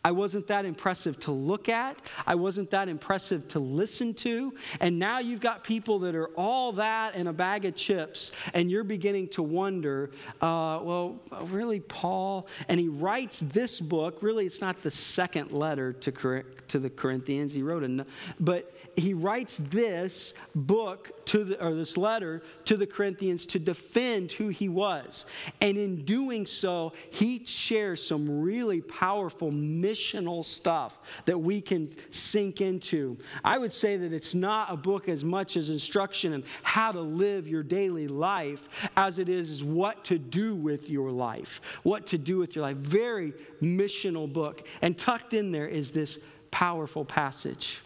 I 0.04 0.12
wasn't 0.12 0.48
that 0.48 0.66
impressive 0.66 1.20
to 1.22 1.32
look 1.32 1.68
at. 1.68 1.98
I 2.26 2.36
wasn't 2.36 2.72
that 2.72 2.88
impressive 2.88 3.48
to 3.50 3.60
listen 3.60 4.14
to. 4.16 4.54
And 4.80 4.98
now 4.98 5.20
you've 5.20 5.42
got 5.42 5.64
people 5.64 6.00
that 6.00 6.16
are 6.16 6.28
all 6.36 6.74
that 6.74 7.16
in 7.16 7.28
a 7.28 7.34
bag 7.34 7.66
of 7.66 7.76
chips, 7.76 8.32
and 8.54 8.72
you're 8.72 8.86
beginning 8.86 9.28
to 9.30 9.44
wonder, 9.44 10.12
uh, 10.42 10.80
well, 10.82 11.20
really, 11.44 11.82
Paul? 11.82 12.48
And 12.70 12.80
he 12.80 12.88
writes 12.88 13.42
this 13.42 13.80
book. 13.80 14.20
Really, 14.22 14.46
it's 14.46 14.62
not 14.62 14.82
the 14.84 14.92
second 14.92 15.52
letter 15.52 15.94
to, 15.94 16.44
to 16.70 16.80
the 16.80 16.90
Corinthians. 16.90 17.54
He 17.54 17.62
wrote 17.62 17.84
a, 17.84 18.06
but 18.40 18.74
he 18.96 19.14
writes 19.14 19.58
this 19.58 20.34
book 20.56 21.26
to 21.26 21.44
the, 21.44 21.64
or 21.64 21.74
this 21.74 21.98
letter 21.98 22.42
to 22.66 22.78
the 22.78 22.88
Corinthians 22.88 23.46
to 23.48 23.60
defend 23.60 24.32
who 24.32 24.50
he 24.50 24.70
was. 24.70 25.26
And 25.62 25.78
in 25.78 26.04
doing 26.04 26.46
so, 26.46 26.94
he 27.12 27.46
shares 27.46 28.06
some 28.06 28.42
really 28.42 28.82
powerful 28.82 29.52
missional 29.90 30.46
stuff 30.46 31.00
that 31.26 31.38
we 31.38 31.62
can 31.62 31.90
sink 32.12 32.62
into. 32.62 33.18
I 33.44 33.58
would 33.58 33.74
say 33.74 33.98
that 33.98 34.14
it's 34.14 34.36
not 34.36 34.72
a 34.72 34.78
book 34.78 35.10
as 35.10 35.24
much 35.24 35.58
as 35.58 35.70
instruction 35.70 36.34
on 36.34 36.44
how 36.64 36.92
to 36.92 37.02
live 37.02 37.48
your 37.48 37.64
daily 37.64 38.08
life 38.08 38.70
as 38.96 39.20
it 39.20 39.30
is 39.30 39.64
what 39.64 40.06
to 40.06 40.18
do 40.18 40.56
with 40.56 40.90
your 40.90 41.12
life. 41.12 41.62
What 41.84 42.08
to 42.08 42.18
do 42.18 42.38
with 42.38 42.56
your 42.56 42.64
life. 42.64 42.78
Very 42.78 43.34
missional 43.62 44.32
book. 44.32 44.68
And 44.82 44.98
tucked 44.98 45.34
in 45.34 45.52
there 45.52 45.68
is 45.68 45.92
this 45.92 46.20
powerful 46.52 47.06
passage. 47.06 47.82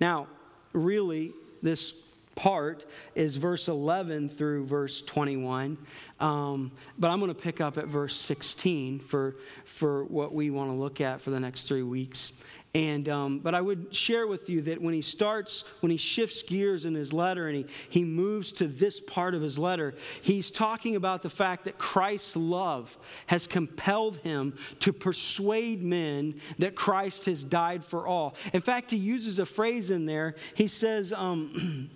Now, 0.00 0.26
really, 0.72 1.32
this 1.62 1.94
part 2.36 2.84
is 3.16 3.34
verse 3.34 3.66
11 3.66 4.28
through 4.28 4.66
verse 4.66 5.02
21. 5.02 5.76
Um, 6.20 6.70
but 6.96 7.10
I'm 7.10 7.18
going 7.18 7.34
to 7.34 7.40
pick 7.40 7.60
up 7.60 7.76
at 7.78 7.88
verse 7.88 8.16
16 8.16 9.00
for, 9.00 9.36
for 9.64 10.04
what 10.04 10.32
we 10.32 10.50
want 10.50 10.70
to 10.70 10.74
look 10.74 11.00
at 11.00 11.20
for 11.20 11.30
the 11.30 11.40
next 11.40 11.62
three 11.62 11.82
weeks. 11.82 12.32
And, 12.76 13.08
um, 13.08 13.38
but 13.38 13.54
I 13.54 13.62
would 13.62 13.94
share 13.94 14.26
with 14.26 14.50
you 14.50 14.60
that 14.62 14.82
when 14.82 14.92
he 14.92 15.00
starts, 15.00 15.64
when 15.80 15.90
he 15.90 15.96
shifts 15.96 16.42
gears 16.42 16.84
in 16.84 16.94
his 16.94 17.10
letter 17.10 17.48
and 17.48 17.56
he, 17.56 17.66
he 17.88 18.04
moves 18.04 18.52
to 18.52 18.66
this 18.66 19.00
part 19.00 19.34
of 19.34 19.40
his 19.40 19.58
letter, 19.58 19.94
he's 20.20 20.50
talking 20.50 20.94
about 20.94 21.22
the 21.22 21.30
fact 21.30 21.64
that 21.64 21.78
Christ's 21.78 22.36
love 22.36 22.98
has 23.28 23.46
compelled 23.46 24.18
him 24.18 24.58
to 24.80 24.92
persuade 24.92 25.82
men 25.82 26.38
that 26.58 26.74
Christ 26.74 27.24
has 27.24 27.42
died 27.42 27.82
for 27.82 28.06
all. 28.06 28.34
In 28.52 28.60
fact, 28.60 28.90
he 28.90 28.98
uses 28.98 29.38
a 29.38 29.46
phrase 29.46 29.90
in 29.90 30.04
there. 30.04 30.34
He 30.54 30.66
says, 30.66 31.14
um, 31.14 31.88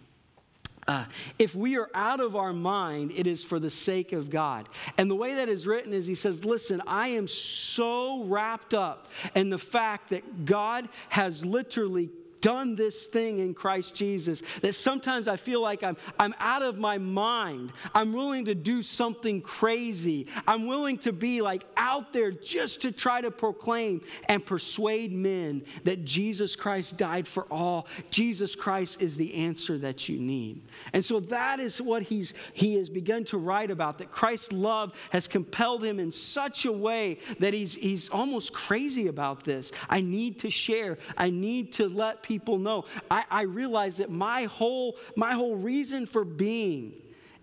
Uh, 0.88 1.04
if 1.38 1.54
we 1.54 1.76
are 1.76 1.90
out 1.94 2.20
of 2.20 2.34
our 2.34 2.52
mind, 2.52 3.12
it 3.14 3.26
is 3.26 3.44
for 3.44 3.58
the 3.58 3.70
sake 3.70 4.12
of 4.12 4.30
God. 4.30 4.68
And 4.96 5.10
the 5.10 5.14
way 5.14 5.34
that 5.34 5.48
is 5.48 5.66
written 5.66 5.92
is 5.92 6.06
he 6.06 6.14
says, 6.14 6.44
Listen, 6.44 6.82
I 6.86 7.08
am 7.08 7.26
so 7.26 8.24
wrapped 8.24 8.74
up 8.74 9.08
in 9.34 9.50
the 9.50 9.58
fact 9.58 10.10
that 10.10 10.46
God 10.46 10.88
has 11.10 11.44
literally 11.44 12.10
done 12.40 12.74
this 12.76 13.06
thing 13.06 13.38
in 13.38 13.54
Christ 13.54 13.94
Jesus 13.94 14.42
that 14.62 14.74
sometimes 14.74 15.28
I 15.28 15.36
feel 15.36 15.60
like 15.60 15.82
I'm, 15.82 15.96
I'm 16.18 16.34
out 16.38 16.62
of 16.62 16.78
my 16.78 16.98
mind. 16.98 17.72
I'm 17.94 18.12
willing 18.12 18.46
to 18.46 18.54
do 18.54 18.82
something 18.82 19.40
crazy. 19.40 20.26
I'm 20.46 20.66
willing 20.66 20.98
to 20.98 21.12
be 21.12 21.42
like 21.42 21.64
out 21.76 22.12
there 22.12 22.30
just 22.30 22.82
to 22.82 22.92
try 22.92 23.20
to 23.20 23.30
proclaim 23.30 24.02
and 24.28 24.44
persuade 24.44 25.12
men 25.12 25.64
that 25.84 26.04
Jesus 26.04 26.56
Christ 26.56 26.96
died 26.96 27.26
for 27.26 27.44
all. 27.50 27.86
Jesus 28.10 28.54
Christ 28.54 29.02
is 29.02 29.16
the 29.16 29.34
answer 29.34 29.78
that 29.78 30.08
you 30.08 30.18
need. 30.18 30.62
And 30.92 31.04
so 31.04 31.20
that 31.20 31.60
is 31.60 31.80
what 31.80 32.02
he's, 32.02 32.34
he 32.52 32.74
has 32.74 32.88
begun 32.88 33.24
to 33.24 33.38
write 33.38 33.70
about 33.70 33.98
that 33.98 34.10
Christ's 34.10 34.52
love 34.52 34.92
has 35.10 35.28
compelled 35.28 35.84
him 35.84 36.00
in 36.00 36.12
such 36.12 36.64
a 36.64 36.72
way 36.72 37.18
that 37.38 37.54
he's, 37.54 37.74
he's 37.74 38.08
almost 38.08 38.52
crazy 38.52 39.08
about 39.08 39.44
this. 39.44 39.72
I 39.88 40.00
need 40.00 40.38
to 40.40 40.50
share, 40.50 40.98
I 41.16 41.30
need 41.30 41.72
to 41.74 41.88
let 41.88 42.22
people 42.22 42.29
people 42.30 42.58
know. 42.58 42.84
I, 43.10 43.24
I 43.28 43.42
realize 43.42 43.96
that 43.96 44.08
my 44.08 44.44
whole, 44.44 44.96
my 45.16 45.32
whole 45.32 45.56
reason 45.56 46.06
for 46.06 46.24
being 46.24 46.92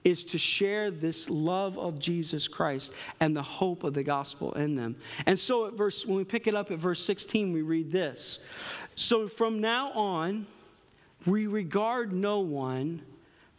is 0.06 0.23
to 0.23 0.38
share 0.38 0.89
this 0.91 1.30
love 1.30 1.78
of 1.78 2.00
Jesus 2.00 2.47
Christ 2.47 2.93
and 3.19 3.36
the 3.36 3.41
hope 3.41 3.84
of 3.84 3.93
the 3.93 4.04
gospel 4.04 4.54
in 4.54 4.76
them. 4.78 4.95
And 5.26 5.38
so 5.38 5.65
at 5.65 5.73
verse 5.73 6.06
when 6.06 6.15
we 6.15 6.23
pick 6.23 6.47
it 6.47 6.56
up 6.56 6.71
at 6.71 6.78
verse 6.78 7.04
16 7.04 7.52
we 7.52 7.63
read 7.63 7.91
this. 7.91 8.39
So 8.95 9.28
from 9.28 9.60
now 9.60 9.91
on 9.91 10.45
we 11.26 11.47
regard 11.47 12.13
no 12.13 12.39
one 12.39 13.02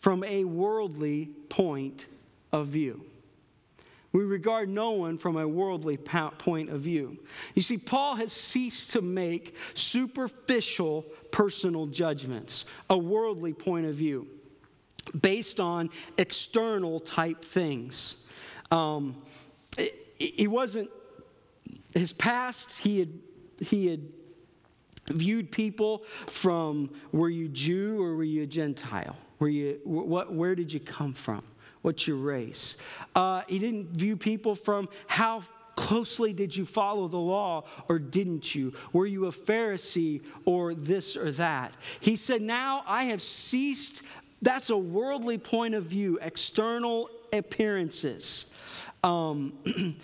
from 0.01 0.25
a 0.25 0.45
worldly 0.45 1.27
point 1.51 2.07
of 2.53 2.69
view. 2.69 3.03
We 4.19 4.25
regard 4.25 4.69
no 4.69 4.91
one 4.91 5.17
from 5.17 5.37
a 5.37 5.47
worldly 5.47 5.97
point 5.97 6.71
of 6.71 6.81
view. 6.81 7.19
You 7.55 7.63
see, 7.63 7.79
Paul 7.79 8.17
has 8.17 8.33
ceased 8.33 8.91
to 8.91 9.01
make 9.01 9.55
superficial 9.75 11.03
personal 11.31 11.87
judgments, 11.87 12.65
a 12.91 12.99
worldly 12.99 13.53
point 13.53 13.87
of 13.87 13.95
view. 13.95 14.27
based 15.21 15.61
on 15.61 15.91
external 16.17 17.01
type 17.01 17.45
things. 17.45 18.25
Um, 18.71 19.23
he 20.17 20.47
wasn't, 20.47 20.91
his 21.95 22.13
past, 22.13 22.77
he 22.77 22.99
had, 22.99 23.13
he 23.61 23.87
had 23.87 24.01
viewed 25.11 25.51
people 25.51 26.05
from 26.27 26.91
were 27.13 27.31
you 27.31 27.49
Jew 27.49 28.03
or 28.03 28.17
were 28.17 28.25
you 28.25 28.43
a 28.43 28.47
Gentile? 28.47 29.17
Were 29.39 29.49
you, 29.49 29.81
what, 29.85 30.33
where 30.33 30.55
did 30.55 30.73
you 30.73 30.81
come 30.81 31.13
from? 31.13 31.43
What's 31.83 32.07
your 32.07 32.17
race? 32.17 32.77
Uh, 33.15 33.43
he 33.49 33.59
didn't 33.59 33.91
view 33.91 34.17
people 34.17 34.55
from 34.55 34.89
how 35.07 35.43
closely 35.77 36.33
did 36.33 36.57
you 36.57 36.65
follow 36.65 37.07
the 37.07 37.17
law 37.17 37.65
or 37.89 38.01
didn't 38.01 38.53
you? 38.55 38.73
Were 38.93 39.07
you 39.07 39.27
a 39.27 39.33
Pharisee 39.33 40.23
or 40.45 40.75
this 40.75 41.17
or 41.17 41.31
that? 41.33 41.77
He 42.01 42.17
said, 42.17 42.43
Now 42.43 42.83
I 42.87 43.05
have 43.05 43.23
ceased. 43.23 44.03
That's 44.43 44.71
a 44.71 44.77
worldly 44.77 45.39
point 45.39 45.75
of 45.75 45.85
view, 45.85 46.19
external 46.21 47.11
appearances. 47.33 48.47
Um, 49.05 49.53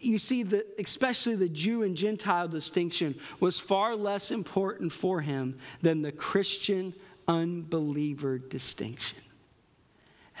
you 0.00 0.18
see, 0.18 0.42
the, 0.42 0.66
especially 0.78 1.36
the 1.36 1.48
Jew 1.48 1.82
and 1.82 1.96
Gentile 1.96 2.48
distinction 2.48 3.14
was 3.40 3.58
far 3.58 3.94
less 3.94 4.30
important 4.30 4.92
for 4.92 5.20
him 5.20 5.58
than 5.82 6.02
the 6.02 6.12
Christian 6.12 6.94
unbeliever 7.28 8.38
distinction. 8.38 9.18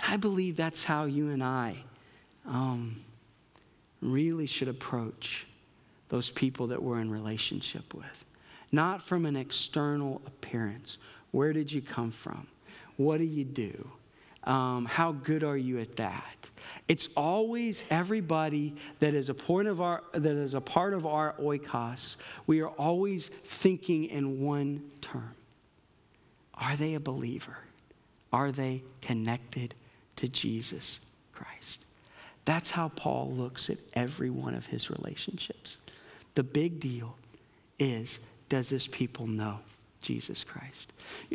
And 0.02 0.14
I 0.14 0.16
believe 0.16 0.56
that's 0.56 0.84
how 0.84 1.04
you 1.04 1.30
and 1.30 1.42
I 1.42 1.76
um, 2.46 2.96
really 4.00 4.46
should 4.46 4.68
approach 4.68 5.46
those 6.08 6.30
people 6.30 6.68
that 6.68 6.82
we're 6.82 7.00
in 7.00 7.10
relationship 7.10 7.94
with. 7.94 8.24
Not 8.72 9.02
from 9.02 9.26
an 9.26 9.36
external 9.36 10.20
appearance. 10.26 10.98
Where 11.32 11.52
did 11.52 11.72
you 11.72 11.80
come 11.80 12.10
from? 12.10 12.46
What 12.96 13.18
do 13.18 13.24
you 13.24 13.44
do? 13.44 13.90
Um, 14.44 14.86
how 14.86 15.12
good 15.12 15.44
are 15.44 15.56
you 15.56 15.78
at 15.80 15.96
that? 15.96 16.50
It's 16.88 17.08
always 17.16 17.84
everybody 17.90 18.74
that 19.00 19.14
is 19.14 19.28
a 19.28 19.34
point 19.34 19.68
of 19.68 19.80
our 19.80 20.02
that 20.12 20.36
is 20.36 20.54
a 20.54 20.60
part 20.60 20.94
of 20.94 21.06
our 21.06 21.34
oikos. 21.34 22.16
We 22.46 22.60
are 22.60 22.68
always 22.68 23.28
thinking 23.28 24.04
in 24.06 24.40
one 24.40 24.90
term. 25.00 25.34
Are 26.54 26.76
they 26.76 26.94
a 26.94 27.00
believer? 27.00 27.58
Are 28.32 28.50
they 28.50 28.82
connected 29.02 29.74
to 30.20 30.28
Jesus 30.28 31.00
Christ? 31.32 31.86
That's 32.44 32.70
how 32.70 32.88
Paul 32.90 33.32
looks 33.32 33.70
at 33.70 33.78
every 33.94 34.28
one 34.30 34.54
of 34.54 34.66
his 34.66 34.90
relationships. 34.90 35.78
The 36.34 36.42
big 36.42 36.78
deal 36.78 37.16
is 37.78 38.20
does 38.50 38.68
this 38.68 38.86
people 38.86 39.26
know 39.26 39.58
Jesus 40.02 40.44
Christ? 40.44 40.92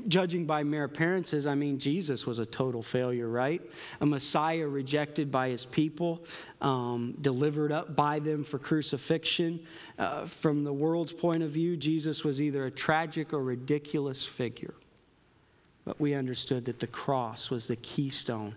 Judging 0.08 0.46
by 0.46 0.64
mere 0.64 0.84
appearances, 0.84 1.48
I 1.48 1.56
mean, 1.56 1.80
Jesus 1.80 2.28
was 2.28 2.38
a 2.40 2.46
total 2.46 2.84
failure, 2.84 3.28
right? 3.28 3.62
A 4.02 4.06
Messiah 4.06 4.68
rejected 4.68 5.32
by 5.32 5.50
his 5.50 5.66
people, 5.66 6.24
um, 6.62 7.18
delivered 7.22 7.72
up 7.72 7.96
by 7.96 8.20
them 8.20 8.44
for 8.44 8.60
crucifixion. 8.60 9.66
Uh, 9.98 10.26
from 10.26 10.64
the 10.64 10.74
world's 10.74 11.14
point 11.14 11.42
of 11.42 11.50
view, 11.50 11.76
Jesus 11.76 12.24
was 12.24 12.42
either 12.42 12.66
a 12.66 12.72
tragic 12.72 13.34
or 13.34 13.42
ridiculous 13.44 14.26
figure. 14.26 14.76
But 15.86 16.00
we 16.00 16.14
understood 16.14 16.66
that 16.66 16.80
the 16.80 16.88
cross 16.88 17.50
was 17.50 17.68
the 17.68 17.78
keystone 17.78 18.56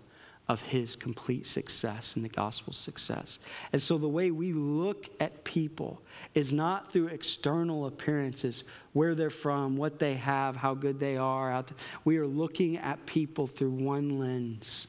of 0.49 0.63
his 0.63 0.95
complete 0.95 1.45
success 1.45 2.15
and 2.15 2.25
the 2.25 2.29
gospel 2.29 2.73
success. 2.73 3.37
And 3.71 3.79
so 3.79 3.99
the 3.99 4.09
way 4.09 4.31
we 4.31 4.51
look 4.51 5.07
at 5.19 5.43
people 5.43 6.01
is 6.33 6.51
not 6.51 6.91
through 6.91 7.07
external 7.07 7.85
appearances, 7.85 8.63
where 8.93 9.13
they're 9.13 9.29
from, 9.29 9.77
what 9.77 9.99
they 9.99 10.15
have, 10.15 10.55
how 10.55 10.73
good 10.73 10.99
they 10.99 11.17
are. 11.17 11.51
Out 11.51 11.71
we 12.03 12.17
are 12.17 12.25
looking 12.25 12.77
at 12.77 13.05
people 13.05 13.45
through 13.45 13.69
one 13.69 14.17
lens. 14.19 14.87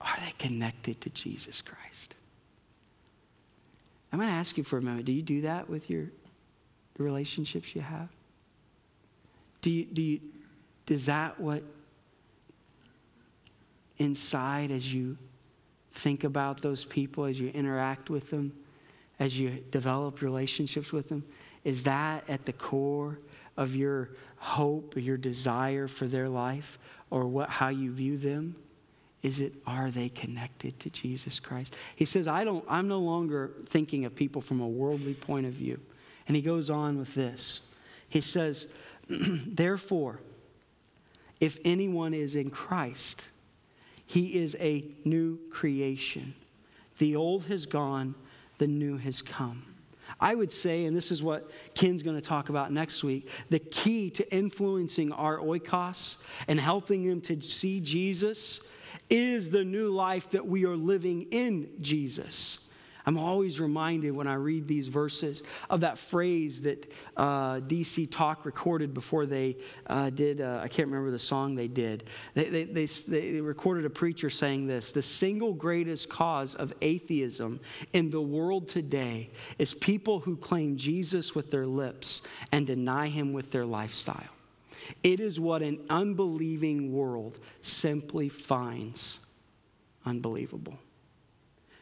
Are 0.00 0.18
they 0.18 0.32
connected 0.38 1.00
to 1.02 1.10
Jesus 1.10 1.62
Christ? 1.62 2.16
I'm 4.12 4.18
going 4.18 4.28
to 4.28 4.36
ask 4.36 4.58
you 4.58 4.64
for 4.64 4.76
a 4.76 4.82
moment. 4.82 5.06
Do 5.06 5.12
you 5.12 5.22
do 5.22 5.42
that 5.42 5.68
with 5.70 5.88
your 5.88 6.06
the 6.96 7.02
relationships 7.02 7.74
you 7.74 7.80
have? 7.80 8.08
Do 9.62 9.70
you, 9.70 9.84
do 9.84 10.02
you, 10.02 10.20
is 10.88 11.06
that 11.06 11.40
what 11.40 11.62
inside 13.98 14.70
as 14.70 14.92
you 14.92 15.16
think 15.92 16.24
about 16.24 16.60
those 16.60 16.84
people, 16.84 17.24
as 17.24 17.38
you 17.38 17.48
interact 17.50 18.10
with 18.10 18.30
them, 18.30 18.52
as 19.18 19.38
you 19.38 19.62
develop 19.70 20.22
relationships 20.22 20.92
with 20.92 21.08
them? 21.08 21.24
Is 21.64 21.84
that 21.84 22.28
at 22.28 22.44
the 22.44 22.52
core 22.52 23.18
of 23.56 23.74
your 23.74 24.10
hope 24.36 24.94
your 24.96 25.16
desire 25.16 25.88
for 25.88 26.06
their 26.06 26.28
life 26.28 26.78
or 27.10 27.26
what, 27.26 27.48
how 27.48 27.68
you 27.68 27.92
view 27.92 28.18
them? 28.18 28.56
Is 29.22 29.40
it, 29.40 29.54
are 29.66 29.90
they 29.90 30.10
connected 30.10 30.78
to 30.80 30.90
Jesus 30.90 31.40
Christ? 31.40 31.74
He 31.96 32.04
says, 32.04 32.28
I 32.28 32.44
don't, 32.44 32.62
I'm 32.68 32.88
no 32.88 32.98
longer 32.98 33.52
thinking 33.66 34.04
of 34.04 34.14
people 34.14 34.42
from 34.42 34.60
a 34.60 34.68
worldly 34.68 35.14
point 35.14 35.46
of 35.46 35.54
view. 35.54 35.80
And 36.28 36.36
he 36.36 36.42
goes 36.42 36.68
on 36.68 36.98
with 36.98 37.14
this. 37.14 37.62
He 38.08 38.20
says, 38.20 38.66
Therefore, 39.08 40.20
if 41.40 41.58
anyone 41.64 42.12
is 42.12 42.36
in 42.36 42.50
Christ, 42.50 43.28
he 44.06 44.38
is 44.38 44.56
a 44.60 44.84
new 45.04 45.38
creation. 45.50 46.34
The 46.98 47.16
old 47.16 47.46
has 47.46 47.66
gone, 47.66 48.14
the 48.58 48.66
new 48.66 48.96
has 48.98 49.22
come. 49.22 49.64
I 50.20 50.34
would 50.34 50.52
say, 50.52 50.84
and 50.84 50.96
this 50.96 51.10
is 51.10 51.22
what 51.22 51.50
Ken's 51.74 52.02
going 52.02 52.16
to 52.16 52.26
talk 52.26 52.48
about 52.48 52.72
next 52.72 53.02
week, 53.02 53.28
the 53.50 53.58
key 53.58 54.10
to 54.10 54.34
influencing 54.34 55.12
our 55.12 55.38
oikos 55.38 56.16
and 56.46 56.60
helping 56.60 57.06
them 57.06 57.20
to 57.22 57.40
see 57.40 57.80
Jesus 57.80 58.60
is 59.10 59.50
the 59.50 59.64
new 59.64 59.90
life 59.90 60.30
that 60.30 60.46
we 60.46 60.64
are 60.64 60.76
living 60.76 61.22
in 61.30 61.68
Jesus. 61.80 62.58
I'm 63.06 63.18
always 63.18 63.60
reminded 63.60 64.12
when 64.12 64.26
I 64.26 64.34
read 64.34 64.66
these 64.66 64.88
verses 64.88 65.42
of 65.68 65.80
that 65.80 65.98
phrase 65.98 66.62
that 66.62 66.90
uh, 67.16 67.56
DC 67.60 68.10
Talk 68.10 68.46
recorded 68.46 68.94
before 68.94 69.26
they 69.26 69.58
uh, 69.86 70.10
did, 70.10 70.40
uh, 70.40 70.60
I 70.62 70.68
can't 70.68 70.88
remember 70.88 71.10
the 71.10 71.18
song 71.18 71.54
they 71.54 71.68
did. 71.68 72.04
They, 72.32 72.48
they, 72.48 72.64
they, 72.64 72.86
they 72.86 73.40
recorded 73.40 73.84
a 73.84 73.90
preacher 73.90 74.30
saying 74.30 74.66
this 74.66 74.92
The 74.92 75.02
single 75.02 75.52
greatest 75.52 76.08
cause 76.08 76.54
of 76.54 76.72
atheism 76.80 77.60
in 77.92 78.10
the 78.10 78.22
world 78.22 78.68
today 78.68 79.30
is 79.58 79.74
people 79.74 80.20
who 80.20 80.36
claim 80.36 80.76
Jesus 80.76 81.34
with 81.34 81.50
their 81.50 81.66
lips 81.66 82.22
and 82.52 82.66
deny 82.66 83.08
him 83.08 83.32
with 83.34 83.50
their 83.50 83.66
lifestyle. 83.66 84.22
It 85.02 85.20
is 85.20 85.38
what 85.38 85.62
an 85.62 85.80
unbelieving 85.90 86.92
world 86.92 87.38
simply 87.60 88.28
finds 88.28 89.18
unbelievable. 90.04 90.78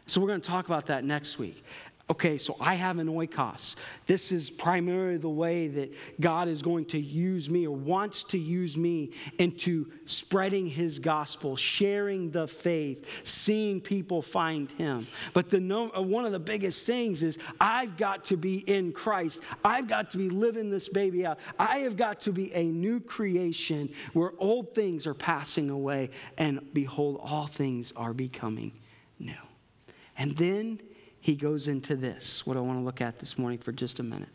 So 0.07 0.21
we're 0.21 0.29
going 0.29 0.41
to 0.41 0.49
talk 0.49 0.67
about 0.67 0.87
that 0.87 1.05
next 1.05 1.39
week. 1.39 1.65
Okay, 2.11 2.37
so 2.37 2.57
I 2.61 2.75
have 2.75 2.99
an 2.99 3.07
oikos. 3.07 3.77
This 4.07 4.33
is 4.33 4.51
primarily 4.51 5.17
the 5.17 5.31
way 5.31 5.69
that 5.69 5.95
God 6.21 6.47
is 6.47 6.61
going 6.61 6.85
to 6.87 7.01
use 7.01 7.49
me 7.49 7.67
or 7.67 7.75
wants 7.75 8.25
to 8.25 8.39
use 8.39 8.77
me 8.77 9.13
into 9.39 9.87
spreading 10.05 10.67
his 10.67 10.99
gospel, 10.99 11.57
sharing 11.57 12.31
the 12.31 12.49
faith, 12.49 13.07
seeing 13.27 13.81
people 13.81 14.21
find 14.21 14.71
him. 14.73 15.07
But 15.33 15.49
the 15.49 15.91
uh, 15.97 16.03
one 16.03 16.27
of 16.27 16.33
the 16.33 16.41
biggest 16.41 16.85
things 16.85 17.23
is 17.23 17.39
I've 17.59 17.97
got 17.97 18.25
to 18.27 18.37
be 18.37 18.59
in 18.59 18.93
Christ. 18.93 19.39
I've 19.65 19.87
got 19.87 20.11
to 20.11 20.19
be 20.19 20.29
living 20.29 20.69
this 20.71 20.89
baby 20.91 21.25
out. 21.25 21.39
I 21.59 21.79
have 21.79 21.97
got 21.97 22.21
to 22.21 22.33
be 22.33 22.53
a 22.53 22.65
new 22.65 23.01
creation 23.01 23.89
where 24.13 24.33
old 24.39 24.75
things 24.75 25.07
are 25.07 25.15
passing 25.15 25.71
away 25.71 26.11
and 26.37 26.61
behold, 26.75 27.21
all 27.23 27.47
things 27.47 27.93
are 27.97 28.13
becoming 28.13 28.73
new. 29.19 29.33
And 30.23 30.37
then 30.37 30.79
he 31.19 31.35
goes 31.35 31.67
into 31.67 31.97
this, 31.97 32.47
what 32.47 32.57
I 32.57 32.61
want 32.61 32.79
to 32.79 32.85
look 32.85 33.01
at 33.01 33.19
this 33.19 33.37
morning 33.37 33.59
for 33.59 33.73
just 33.73 33.99
a 33.99 34.05
minute. 34.05 34.29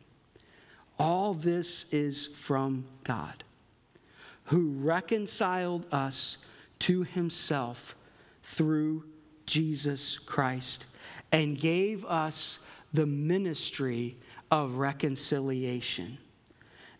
All 1.00 1.34
this 1.34 1.86
is 1.94 2.28
from 2.28 2.84
God, 3.06 3.46
who 4.48 4.72
reconciled 4.72 5.86
us 5.94 6.40
to 6.80 7.04
himself 7.04 7.96
through 8.44 9.06
Jesus 9.46 10.18
Christ 10.18 10.88
and 11.32 11.58
gave 11.58 12.04
us 12.04 12.60
the 12.92 13.06
ministry 13.06 14.18
of 14.52 14.76
reconciliation 14.76 16.18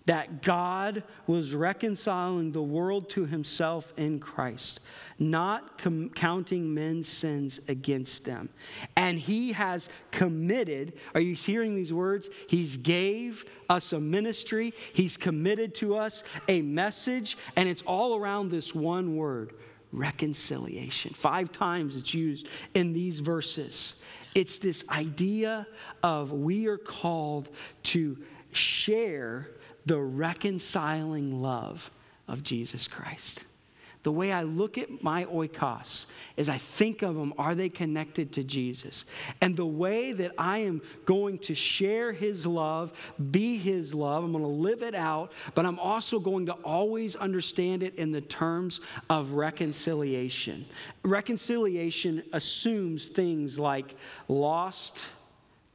that 0.08 0.42
God 0.42 1.04
was 1.28 1.54
reconciling 1.54 2.54
the 2.54 2.62
world 2.62 3.10
to 3.10 3.26
himself 3.26 3.94
in 3.98 4.20
Christ, 4.20 4.80
not 5.20 5.78
com- 5.78 6.10
counting 6.10 6.74
men's 6.74 7.10
sins 7.10 7.60
against 7.68 8.24
them. 8.24 8.48
And 8.96 9.20
he 9.20 9.52
has 9.52 9.90
committed, 10.12 10.94
are 11.14 11.20
you 11.20 11.36
hearing 11.36 11.76
these 11.76 11.92
words? 11.92 12.30
He's 12.48 12.78
gave 12.78 13.44
us 13.70 13.92
a 13.92 14.00
ministry, 14.00 14.74
he's 14.94 15.18
committed 15.18 15.76
to 15.76 15.98
us 15.98 16.24
a 16.48 16.62
message, 16.62 17.38
and 17.58 17.68
it's 17.68 17.82
all 17.82 18.16
around 18.16 18.50
this 18.50 18.74
one 18.74 19.18
word, 19.18 19.56
reconciliation. 19.92 21.14
Five 21.14 21.52
times 21.52 21.98
it's 21.98 22.14
used 22.14 22.48
in 22.74 22.94
these 22.94 23.20
verses. 23.20 23.96
It's 24.36 24.58
this 24.58 24.88
idea 24.88 25.68
of 26.02 26.32
we 26.32 26.68
are 26.68 26.78
called 26.78 27.50
to 27.84 28.18
share 28.54 29.50
the 29.88 30.00
reconciling 30.00 31.42
love 31.42 31.90
of 32.28 32.44
Jesus 32.44 32.88
Christ. 32.88 33.46
the 34.08 34.12
way 34.14 34.32
I 34.32 34.44
look 34.44 34.78
at 34.78 35.04
my 35.04 35.26
oikos 35.26 36.06
is 36.38 36.48
I 36.48 36.58
think 36.58 37.02
of 37.02 37.16
them, 37.16 37.34
are 37.38 37.54
they 37.54 37.68
connected 37.68 38.32
to 38.34 38.44
Jesus? 38.46 39.04
And 39.42 39.58
the 39.58 39.66
way 39.66 40.14
that 40.14 40.32
I 40.38 40.60
am 40.60 40.82
going 41.04 41.40
to 41.40 41.54
share 41.54 42.14
his 42.14 42.48
love, 42.48 42.94
be 43.32 43.58
his 43.58 43.94
love, 43.94 44.24
I'm 44.24 44.32
going 44.32 44.46
to 44.46 44.50
live 44.50 44.82
it 44.82 44.96
out, 44.96 45.34
but 45.56 45.66
I'm 45.66 45.78
also 45.78 46.20
going 46.20 46.46
to 46.46 46.54
always 46.54 47.18
understand 47.18 47.84
it 47.84 47.96
in 47.96 48.14
the 48.14 48.22
terms 48.22 48.80
of 49.10 49.32
reconciliation. 49.32 50.66
Reconciliation 51.04 52.24
assumes 52.32 53.08
things 53.08 53.60
like 53.60 53.94
lost, 54.30 55.00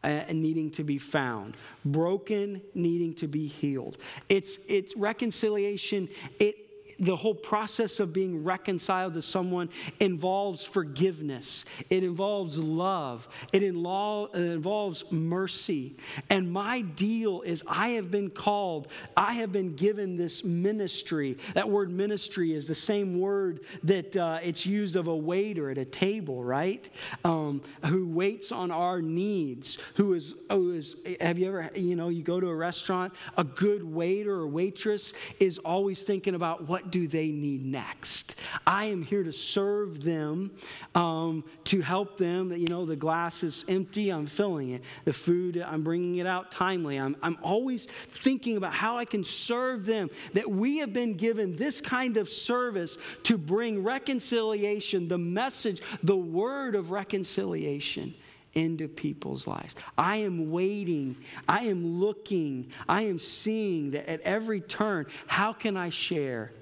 uh, 0.05 0.23
needing 0.33 0.71
to 0.71 0.85
be 0.85 0.99
found, 0.99 1.57
broken, 1.85 2.61
needing 2.75 3.15
to 3.15 3.27
be 3.29 3.47
healed. 3.47 3.99
It's, 4.29 4.59
it's 4.69 4.97
reconciliation. 4.97 6.09
It 6.38 6.57
the 7.03 7.17
whole 7.17 7.35
process 7.35 7.99
of 7.99 8.12
being 8.12 8.45
reconciled 8.45 9.15
to 9.15 9.23
someone 9.23 9.69
involves 9.99 10.65
forgiveness, 10.65 11.65
it 11.91 12.05
involves 12.05 12.59
love, 12.59 13.29
it, 13.53 13.65
involves 13.65 15.05
mercy. 15.11 15.97
And 16.31 16.51
my 16.51 16.83
deal 16.83 17.43
is 17.43 17.65
I 17.67 17.91
have 17.91 18.12
been 18.12 18.31
called, 18.31 18.87
I 19.17 19.35
have 19.35 19.51
been 19.51 19.75
given 19.75 20.17
this 20.17 20.45
ministry. 20.45 21.37
That 21.55 21.69
word 21.69 21.91
ministry 21.91 22.55
is 22.55 22.69
the 22.69 22.75
same 22.75 23.19
word 23.19 23.61
that 23.83 24.17
uh, 24.17 24.38
it's 24.41 24.65
used 24.65 24.95
of 24.95 25.09
a 25.09 25.17
waiter 25.17 25.71
at 25.71 25.79
a 25.79 25.85
table, 25.85 26.45
right? 26.45 26.88
Um, 27.25 27.62
who 27.85 28.07
waits 28.07 28.53
on 28.53 28.71
our 28.71 29.03
needs, 29.03 29.77
who 29.95 30.15
is, 30.15 30.37
who 30.49 30.73
is, 30.73 30.95
have 31.21 31.37
you 31.37 31.49
ever, 31.49 31.71
you 31.75 31.97
know, 31.97 32.11
you 32.11 32.23
go 32.23 32.38
to 32.38 32.49
a 32.49 32.55
restaurant, 32.55 33.12
a 33.37 33.43
good 33.43 33.83
waiter 33.83 34.35
or 34.35 34.47
waitress 34.47 35.12
is 35.41 35.59
always 35.59 36.03
thinking 36.03 36.37
about 36.37 36.69
what 36.69 36.91
do 36.92 37.09
they 37.09 37.28
need 37.28 37.64
next? 37.64 38.37
I 38.66 38.85
am 38.85 39.02
here 39.02 39.24
to 39.24 39.33
serve 39.33 40.05
them, 40.05 40.52
um, 40.94 41.42
to 41.64 41.81
help 41.81 42.18
them. 42.18 42.50
That 42.50 42.61
You 42.61 42.68
know, 42.68 42.87
the 42.87 42.94
glass 42.94 43.42
is 43.42 43.64
empty, 43.66 44.11
I'm 44.11 44.26
filling 44.26 44.70
it. 44.70 44.83
The 45.05 45.12
food, 45.12 45.57
I'm 45.57 45.83
bringing 45.83 46.16
it 46.16 46.26
out 46.26 46.52
timely. 46.52 46.98
I'm, 46.98 47.16
I'm 47.22 47.38
always 47.42 47.87
thinking 48.12 48.57
about 48.57 48.74
how 48.74 48.98
I 48.98 49.05
can 49.05 49.24
serve 49.24 49.87
them. 49.87 50.11
That 50.35 50.48
we 50.48 50.78
have 50.78 50.92
been 50.92 51.14
given 51.14 51.57
this 51.57 51.81
kind 51.81 52.16
of 52.18 52.28
service 52.28 52.98
to 53.24 53.37
bring 53.37 53.83
reconciliation, 53.83 55.09
the 55.09 55.18
message, 55.18 55.83
the 56.02 56.16
word 56.16 56.74
of 56.74 56.90
reconciliation 56.90 58.14
into 58.52 58.87
people's 58.87 59.46
lives. 59.46 59.74
I 59.96 60.16
am 60.16 60.50
waiting. 60.50 61.16
I 61.48 61.64
am 61.64 62.00
looking. 62.00 62.70
I 62.87 63.02
am 63.02 63.18
seeing 63.18 63.92
that 63.92 64.09
at 64.11 64.20
every 64.20 64.61
turn, 64.61 65.07
how 65.26 65.55
can 65.55 65.78
I 65.78 65.88
share 65.88 66.52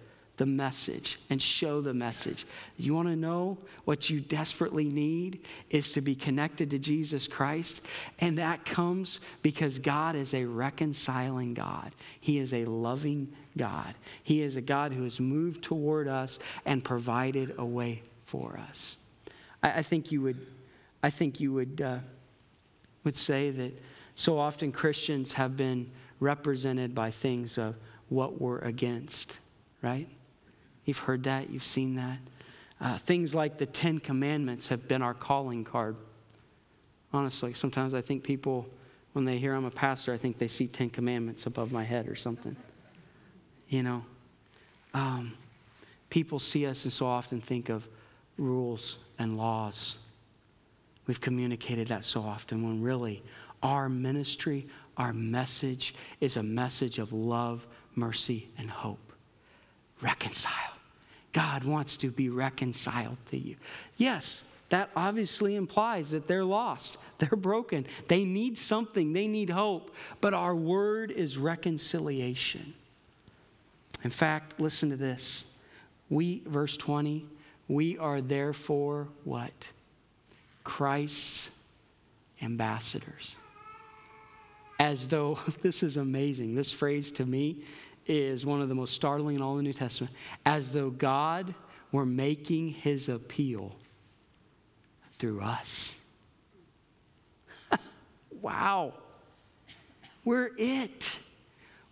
the 0.40 0.46
message 0.46 1.20
and 1.28 1.40
show 1.40 1.80
the 1.80 1.94
message? 1.94 2.46
You 2.76 2.94
want 2.94 3.08
to 3.08 3.16
know 3.16 3.58
what 3.84 4.10
you 4.10 4.20
desperately 4.20 4.88
need 4.88 5.40
is 5.70 5.92
to 5.92 6.00
be 6.00 6.14
connected 6.14 6.70
to 6.70 6.78
Jesus 6.78 7.28
Christ. 7.28 7.82
And 8.18 8.38
that 8.38 8.64
comes 8.64 9.20
because 9.42 9.78
God 9.78 10.16
is 10.16 10.34
a 10.34 10.44
reconciling 10.44 11.54
God, 11.54 11.92
He 12.20 12.38
is 12.38 12.52
a 12.52 12.64
loving 12.64 13.32
God. 13.56 13.94
He 14.22 14.42
is 14.42 14.56
a 14.56 14.60
God 14.60 14.92
who 14.92 15.04
has 15.04 15.20
moved 15.20 15.62
toward 15.62 16.08
us 16.08 16.38
and 16.64 16.82
provided 16.82 17.54
a 17.58 17.64
way 17.64 18.02
for 18.24 18.58
us. 18.70 18.96
I, 19.62 19.70
I 19.70 19.82
think 19.82 20.10
you 20.10 20.22
would 20.22 20.46
I 21.02 21.10
think 21.10 21.40
you 21.40 21.52
would, 21.54 21.80
uh, 21.80 21.98
would 23.04 23.16
say 23.16 23.50
that 23.50 23.72
so 24.14 24.38
often 24.38 24.72
Christians 24.72 25.32
have 25.32 25.56
been 25.56 25.90
represented 26.18 26.94
by 26.94 27.10
things 27.10 27.56
of 27.56 27.76
what 28.08 28.40
we're 28.40 28.58
against, 28.58 29.38
right? 29.82 30.08
You've 30.90 30.98
heard 30.98 31.22
that, 31.22 31.50
you've 31.50 31.62
seen 31.62 31.94
that. 31.94 32.18
Uh, 32.80 32.98
things 32.98 33.32
like 33.32 33.58
the 33.58 33.66
Ten 33.66 34.00
Commandments 34.00 34.70
have 34.70 34.88
been 34.88 35.02
our 35.02 35.14
calling 35.14 35.62
card. 35.62 35.96
Honestly, 37.12 37.54
sometimes 37.54 37.94
I 37.94 38.00
think 38.00 38.24
people, 38.24 38.66
when 39.12 39.24
they 39.24 39.38
hear 39.38 39.54
I'm 39.54 39.66
a 39.66 39.70
pastor, 39.70 40.12
I 40.12 40.16
think 40.16 40.38
they 40.38 40.48
see 40.48 40.66
Ten 40.66 40.90
Commandments 40.90 41.46
above 41.46 41.70
my 41.70 41.84
head 41.84 42.08
or 42.08 42.16
something. 42.16 42.56
You 43.68 43.84
know, 43.84 44.04
um, 44.92 45.34
people 46.08 46.40
see 46.40 46.66
us 46.66 46.82
and 46.82 46.92
so 46.92 47.06
often 47.06 47.40
think 47.40 47.68
of 47.68 47.88
rules 48.36 48.98
and 49.16 49.36
laws. 49.36 49.96
We've 51.06 51.20
communicated 51.20 51.86
that 51.86 52.04
so 52.04 52.22
often 52.22 52.64
when 52.64 52.82
really 52.82 53.22
our 53.62 53.88
ministry, 53.88 54.66
our 54.96 55.12
message 55.12 55.94
is 56.20 56.36
a 56.36 56.42
message 56.42 56.98
of 56.98 57.12
love, 57.12 57.64
mercy, 57.94 58.48
and 58.58 58.68
hope. 58.68 59.12
Reconcile. 60.02 60.69
God 61.32 61.64
wants 61.64 61.96
to 61.98 62.10
be 62.10 62.28
reconciled 62.28 63.16
to 63.26 63.38
you. 63.38 63.56
Yes, 63.96 64.42
that 64.70 64.90
obviously 64.96 65.56
implies 65.56 66.10
that 66.10 66.26
they're 66.26 66.44
lost, 66.44 66.96
they're 67.18 67.36
broken, 67.36 67.86
they 68.08 68.24
need 68.24 68.58
something, 68.58 69.12
they 69.12 69.26
need 69.26 69.50
hope. 69.50 69.94
But 70.20 70.34
our 70.34 70.54
word 70.54 71.10
is 71.10 71.38
reconciliation. 71.38 72.74
In 74.02 74.10
fact, 74.10 74.58
listen 74.58 74.90
to 74.90 74.96
this. 74.96 75.44
We, 76.08 76.42
verse 76.46 76.76
20, 76.76 77.26
we 77.68 77.98
are 77.98 78.20
therefore 78.20 79.08
what? 79.24 79.68
Christ's 80.64 81.50
ambassadors. 82.42 83.36
As 84.78 85.08
though, 85.08 85.38
this 85.62 85.82
is 85.82 85.96
amazing. 85.96 86.54
This 86.54 86.72
phrase 86.72 87.12
to 87.12 87.26
me 87.26 87.58
is 88.10 88.44
one 88.44 88.60
of 88.60 88.68
the 88.68 88.74
most 88.74 88.92
startling 88.92 89.36
in 89.36 89.42
all 89.42 89.54
the 89.54 89.62
New 89.62 89.72
Testament. 89.72 90.12
As 90.44 90.72
though 90.72 90.90
God 90.90 91.54
were 91.92 92.04
making 92.04 92.70
his 92.70 93.08
appeal 93.08 93.76
through 95.18 95.40
us. 95.40 95.94
wow. 98.40 98.94
We're 100.24 100.50
it. 100.58 101.20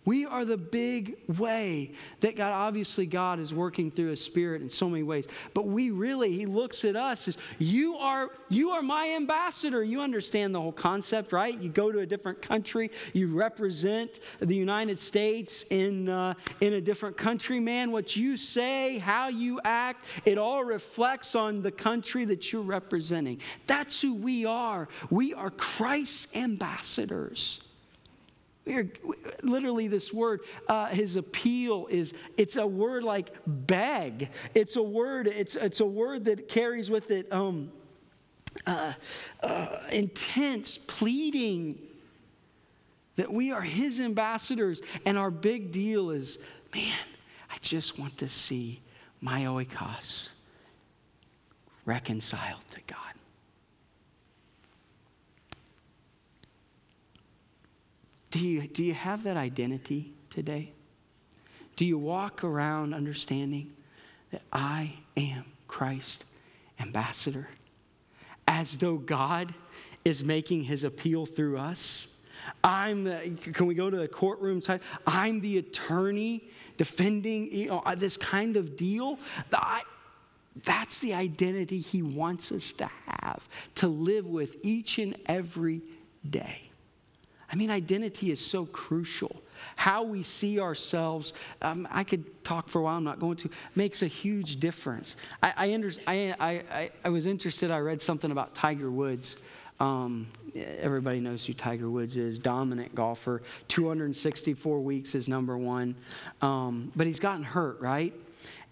We 0.09 0.25
are 0.25 0.47
the 0.47 0.57
big 0.57 1.19
way 1.29 1.93
that 2.21 2.35
God, 2.35 2.55
obviously, 2.55 3.05
God 3.05 3.39
is 3.39 3.53
working 3.53 3.91
through 3.91 4.09
His 4.09 4.25
Spirit 4.25 4.63
in 4.63 4.71
so 4.71 4.89
many 4.89 5.03
ways. 5.03 5.27
But 5.53 5.67
we 5.67 5.91
really, 5.91 6.33
He 6.33 6.47
looks 6.47 6.87
at 6.87 6.97
us 6.97 7.29
as 7.29 7.37
you 7.59 7.97
are, 7.97 8.31
you 8.49 8.71
are 8.71 8.81
my 8.81 9.11
ambassador. 9.11 9.85
You 9.85 10.01
understand 10.01 10.55
the 10.55 10.63
whole 10.63 10.73
concept, 10.73 11.35
right? 11.35 11.61
You 11.61 11.69
go 11.69 11.93
to 11.93 11.99
a 11.99 12.07
different 12.07 12.41
country, 12.41 12.91
you 13.13 13.35
represent 13.35 14.21
the 14.41 14.57
United 14.57 14.99
States 14.99 15.67
in, 15.69 16.09
uh, 16.09 16.33
in 16.63 16.73
a 16.73 16.81
different 16.81 17.19
country, 17.19 17.61
man. 17.61 17.93
What 17.93 18.17
you 18.17 18.39
say, 18.39 18.97
how 18.97 19.29
you 19.29 19.61
act, 19.63 20.07
it 20.25 20.39
all 20.39 20.65
reflects 20.65 21.35
on 21.35 21.61
the 21.61 21.71
country 21.71 22.25
that 22.25 22.51
you're 22.51 22.63
representing. 22.63 23.43
That's 23.67 24.01
who 24.01 24.15
we 24.15 24.47
are. 24.47 24.89
We 25.11 25.35
are 25.35 25.51
Christ's 25.51 26.35
ambassadors. 26.35 27.61
We're, 28.69 28.93
literally, 29.43 29.89
this 29.89 30.13
word, 30.13 30.41
uh, 30.69 30.89
his 30.89 31.17
appeal 31.17 31.87
is, 31.91 32.13
it's 32.37 32.57
a 32.57 32.67
word 32.67 33.03
like 33.03 33.35
beg. 33.47 34.29
It's 34.55 34.77
a 34.77 34.83
word, 34.83 35.27
it's, 35.27 35.57
it's 35.57 35.81
a 35.81 35.87
word 35.87 36.27
that 36.27 36.49
carries 36.49 36.91
with 36.91 37.11
it 37.11 37.33
um, 37.33 37.73
uh, 38.67 38.93
uh, 39.43 39.69
intense 39.91 40.77
pleading 40.77 41.79
that 43.17 43.33
we 43.33 43.53
are 43.53 43.63
his 43.63 44.01
ambassadors. 44.01 44.83
And 45.07 45.17
our 45.17 45.31
big 45.31 45.73
deal 45.73 46.11
is, 46.11 46.39
man, 46.75 46.95
I 47.51 47.57
just 47.63 47.99
want 47.99 48.19
to 48.19 48.29
see 48.29 48.81
my 49.23 49.45
oikos 49.45 50.31
reconciled 51.87 52.61
to 52.73 52.81
God. 52.87 53.08
Do 58.31 58.41
you, 58.41 58.69
do 58.69 58.85
you 58.85 58.95
have 58.95 59.23
that 59.25 59.37
identity 59.37 60.13
today? 60.31 60.73
Do 61.77 61.87
you 61.87 61.97
walk 61.97 62.45
around 62.45 62.93
understanding 62.93 63.73
that 64.31 64.43
I 64.53 64.95
am 65.17 65.45
Christ 65.67 66.25
ambassador? 66.81 67.49
As 68.47 68.77
though 68.79 68.97
God 68.97 69.55
is 70.05 70.25
making 70.25 70.65
his 70.65 70.85
appeal 70.85 71.27
through 71.27 71.59
us. 71.59 72.09
I'm 72.63 73.05
the, 73.05 73.37
can 73.53 73.67
we 73.67 73.75
go 73.75 73.91
to 73.91 73.97
the 73.97 74.09
courtroom 74.09 74.61
type? 74.61 74.83
I'm 75.07 75.41
the 75.41 75.59
attorney 75.59 76.49
defending 76.77 77.53
you 77.53 77.69
know, 77.69 77.83
uh, 77.85 77.95
this 77.95 78.17
kind 78.17 78.57
of 78.57 78.77
deal. 78.77 79.19
I, 79.53 79.83
that's 80.65 80.99
the 80.99 81.15
identity 81.15 81.79
he 81.79 82.03
wants 82.03 82.53
us 82.53 82.73
to 82.73 82.91
have, 83.07 83.47
to 83.77 83.89
live 83.89 84.27
with 84.27 84.57
each 84.65 84.99
and 84.99 85.17
every 85.27 85.83
day. 86.29 86.68
I 87.51 87.57
mean, 87.57 87.71
identity 87.71 88.31
is 88.31 88.45
so 88.45 88.67
crucial. 88.67 89.43
How 89.77 90.03
we 90.03 90.23
see 90.23 90.61
ourselves, 90.61 91.33
um, 91.63 91.89
I 91.91 92.05
could 92.05 92.45
talk 92.45 92.69
for 92.69 92.81
a 92.81 92.83
while, 92.83 92.97
I'm 92.97 93.05
not 93.05 93.19
going 93.19 93.37
to, 93.39 93.51
makes 93.75 94.03
a 94.03 94.07
huge 94.07 94.61
difference. 94.61 95.17
I, 95.43 95.53
I, 95.57 95.75
under, 95.75 95.91
I, 96.07 96.35
I, 96.39 96.91
I 97.05 97.09
was 97.09 97.27
interested, 97.27 97.71
I 97.71 97.79
read 97.79 98.03
something 98.03 98.31
about 98.31 98.55
Tiger 98.55 98.91
Woods. 98.91 99.39
Um, 99.81 100.29
everybody 100.55 101.21
knows 101.21 101.45
who 101.45 101.55
Tiger 101.55 101.89
Woods 101.89 102.17
is, 102.17 102.39
dominant 102.39 102.95
golfer, 102.95 103.43
264 103.69 104.81
weeks 104.81 105.15
is 105.15 105.29
number 105.29 105.57
one. 105.57 105.95
Um, 106.43 106.93
but 106.95 107.07
he's 107.07 107.21
gotten 107.21 107.45
hurt, 107.45 107.81
right? 107.81 108.13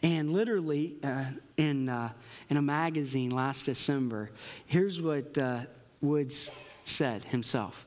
And 0.02 0.32
literally, 0.32 0.96
uh, 1.02 1.24
in, 1.56 1.88
uh, 1.88 2.10
in 2.50 2.56
a 2.56 2.62
magazine 2.62 3.30
last 3.30 3.64
December, 3.64 4.30
here's 4.66 5.00
what 5.00 5.36
uh, 5.38 5.60
Woods 6.00 6.50
said 6.84 7.24
himself. 7.24 7.85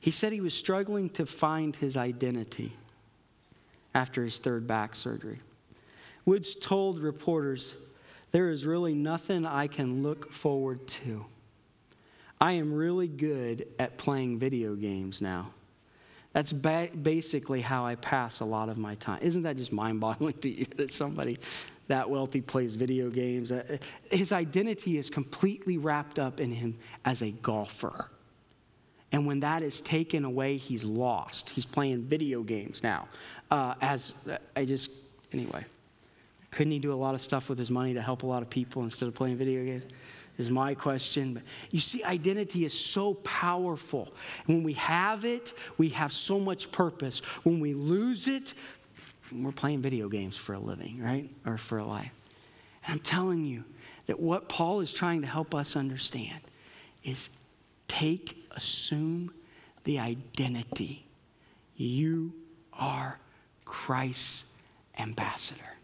He 0.00 0.10
said 0.10 0.32
he 0.32 0.40
was 0.40 0.54
struggling 0.54 1.10
to 1.10 1.26
find 1.26 1.74
his 1.74 1.96
identity 1.96 2.76
after 3.94 4.24
his 4.24 4.38
third 4.38 4.66
back 4.66 4.94
surgery. 4.94 5.40
Woods 6.24 6.54
told 6.54 7.00
reporters, 7.00 7.74
There 8.30 8.50
is 8.50 8.66
really 8.66 8.94
nothing 8.94 9.46
I 9.46 9.66
can 9.66 10.02
look 10.02 10.32
forward 10.32 10.86
to. 10.88 11.24
I 12.40 12.52
am 12.52 12.72
really 12.72 13.08
good 13.08 13.66
at 13.78 13.98
playing 13.98 14.38
video 14.38 14.74
games 14.74 15.20
now. 15.20 15.50
That's 16.32 16.52
ba- 16.52 16.90
basically 17.02 17.60
how 17.60 17.84
I 17.84 17.96
pass 17.96 18.40
a 18.40 18.44
lot 18.44 18.68
of 18.68 18.78
my 18.78 18.94
time. 18.96 19.18
Isn't 19.22 19.42
that 19.42 19.56
just 19.56 19.72
mind 19.72 20.00
boggling 20.00 20.34
to 20.42 20.48
you 20.48 20.66
that 20.76 20.92
somebody 20.92 21.38
that 21.88 22.08
wealthy 22.08 22.40
plays 22.40 22.74
video 22.74 23.10
games? 23.10 23.50
Uh, 23.50 23.78
his 24.10 24.30
identity 24.30 24.98
is 24.98 25.10
completely 25.10 25.78
wrapped 25.78 26.18
up 26.18 26.38
in 26.38 26.52
him 26.52 26.78
as 27.04 27.22
a 27.22 27.30
golfer. 27.30 28.08
And 29.10 29.26
when 29.26 29.40
that 29.40 29.62
is 29.62 29.80
taken 29.80 30.24
away, 30.24 30.56
he's 30.56 30.84
lost. 30.84 31.48
He's 31.50 31.64
playing 31.64 32.02
video 32.02 32.42
games 32.42 32.82
now. 32.82 33.08
Uh, 33.50 33.74
as 33.80 34.12
I 34.54 34.64
just, 34.64 34.90
anyway, 35.32 35.64
couldn't 36.50 36.72
he 36.72 36.78
do 36.78 36.92
a 36.92 36.94
lot 36.94 37.14
of 37.14 37.20
stuff 37.20 37.48
with 37.48 37.58
his 37.58 37.70
money 37.70 37.94
to 37.94 38.02
help 38.02 38.22
a 38.22 38.26
lot 38.26 38.42
of 38.42 38.50
people 38.50 38.82
instead 38.82 39.08
of 39.08 39.14
playing 39.14 39.36
video 39.36 39.64
games? 39.64 39.84
Is 40.36 40.50
my 40.50 40.72
question. 40.74 41.34
But 41.34 41.42
you 41.72 41.80
see, 41.80 42.04
identity 42.04 42.64
is 42.64 42.72
so 42.72 43.14
powerful. 43.14 44.14
When 44.46 44.62
we 44.62 44.74
have 44.74 45.24
it, 45.24 45.52
we 45.78 45.88
have 45.88 46.12
so 46.12 46.38
much 46.38 46.70
purpose. 46.70 47.22
When 47.42 47.58
we 47.58 47.74
lose 47.74 48.28
it, 48.28 48.54
we're 49.32 49.50
playing 49.50 49.82
video 49.82 50.08
games 50.08 50.36
for 50.36 50.52
a 50.52 50.60
living, 50.60 51.02
right? 51.02 51.28
Or 51.44 51.58
for 51.58 51.78
a 51.78 51.84
life. 51.84 52.12
And 52.86 52.94
I'm 52.94 53.00
telling 53.00 53.44
you 53.44 53.64
that 54.06 54.20
what 54.20 54.48
Paul 54.48 54.78
is 54.78 54.92
trying 54.92 55.22
to 55.22 55.26
help 55.26 55.56
us 55.56 55.74
understand 55.74 56.38
is 57.02 57.30
take, 57.88 58.37
assume 58.52 59.32
the 59.84 59.98
identity. 59.98 61.06
You 61.76 62.32
are 62.72 63.18
Christ's 63.64 64.44
ambassador. 64.98 65.74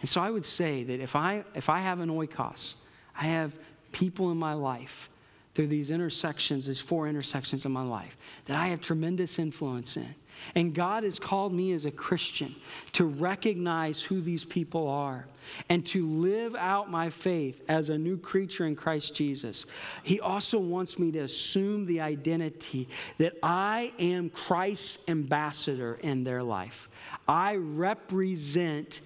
And 0.00 0.08
so 0.10 0.20
I 0.20 0.30
would 0.30 0.44
say 0.44 0.82
that 0.84 1.00
if 1.00 1.14
I, 1.14 1.44
if 1.54 1.68
I 1.68 1.80
have 1.80 2.00
an 2.00 2.08
oikos, 2.08 2.74
I 3.16 3.26
have 3.26 3.54
people 3.92 4.30
in 4.32 4.36
my 4.36 4.52
life 4.52 5.08
through 5.54 5.68
these 5.68 5.90
intersections, 5.90 6.66
these 6.66 6.80
four 6.80 7.06
intersections 7.06 7.64
of 7.64 7.70
my 7.70 7.82
life, 7.82 8.16
that 8.46 8.56
I 8.56 8.68
have 8.68 8.80
tremendous 8.80 9.38
influence 9.38 9.96
in. 9.96 10.14
And 10.54 10.74
God 10.74 11.04
has 11.04 11.18
called 11.18 11.52
me 11.52 11.72
as 11.72 11.84
a 11.84 11.90
Christian 11.90 12.54
to 12.92 13.04
recognize 13.04 14.02
who 14.02 14.20
these 14.20 14.44
people 14.44 14.88
are 14.88 15.26
and 15.68 15.84
to 15.86 16.06
live 16.06 16.54
out 16.54 16.90
my 16.90 17.10
faith 17.10 17.62
as 17.68 17.88
a 17.88 17.98
new 17.98 18.16
creature 18.16 18.66
in 18.66 18.76
Christ 18.76 19.14
Jesus. 19.14 19.66
He 20.02 20.20
also 20.20 20.58
wants 20.58 20.98
me 20.98 21.10
to 21.12 21.20
assume 21.20 21.86
the 21.86 22.00
identity 22.00 22.88
that 23.18 23.34
I 23.42 23.92
am 23.98 24.30
Christ's 24.30 24.98
ambassador 25.08 25.98
in 26.02 26.24
their 26.24 26.42
life. 26.42 26.88
I 27.26 27.56
represent 27.56 29.00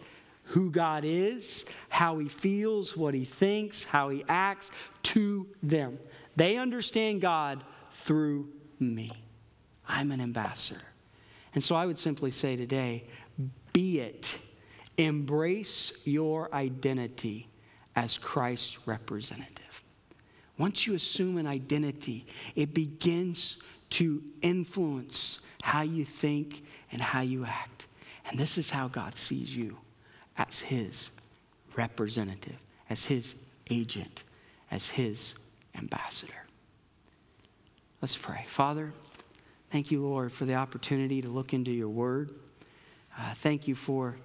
who 0.50 0.70
God 0.70 1.04
is, 1.04 1.64
how 1.88 2.18
he 2.18 2.28
feels, 2.28 2.96
what 2.96 3.14
he 3.14 3.24
thinks, 3.24 3.84
how 3.84 4.10
he 4.10 4.24
acts 4.28 4.70
to 5.02 5.46
them. 5.62 5.98
They 6.36 6.56
understand 6.56 7.20
God 7.20 7.62
through 7.92 8.48
me. 8.78 9.10
I'm 9.88 10.12
an 10.12 10.20
ambassador. 10.20 10.82
And 11.56 11.64
so 11.64 11.74
I 11.74 11.86
would 11.86 11.98
simply 11.98 12.30
say 12.30 12.54
today 12.54 13.04
be 13.72 13.98
it. 13.98 14.38
Embrace 14.98 15.92
your 16.04 16.54
identity 16.54 17.48
as 17.96 18.18
Christ's 18.18 18.86
representative. 18.86 19.84
Once 20.58 20.86
you 20.86 20.94
assume 20.94 21.38
an 21.38 21.46
identity, 21.46 22.26
it 22.54 22.72
begins 22.72 23.56
to 23.90 24.22
influence 24.42 25.40
how 25.62 25.82
you 25.82 26.04
think 26.04 26.62
and 26.92 27.00
how 27.00 27.22
you 27.22 27.44
act. 27.44 27.86
And 28.28 28.38
this 28.38 28.58
is 28.58 28.70
how 28.70 28.88
God 28.88 29.18
sees 29.18 29.56
you 29.56 29.78
as 30.36 30.60
his 30.60 31.10
representative, 31.74 32.56
as 32.90 33.04
his 33.04 33.34
agent, 33.70 34.24
as 34.70 34.90
his 34.90 35.34
ambassador. 35.74 36.32
Let's 38.02 38.16
pray. 38.16 38.44
Father, 38.46 38.92
thank 39.70 39.90
you, 39.90 40.02
Lord, 40.02 40.32
for 40.32 40.44
the 40.44 40.54
opportunity 40.54 41.22
to 41.22 41.28
look 41.28 41.52
into 41.52 41.70
your 41.70 41.88
word. 41.88 42.30
Uh, 43.18 43.34
thank 43.34 43.66
you 43.66 43.74
for 43.74 44.16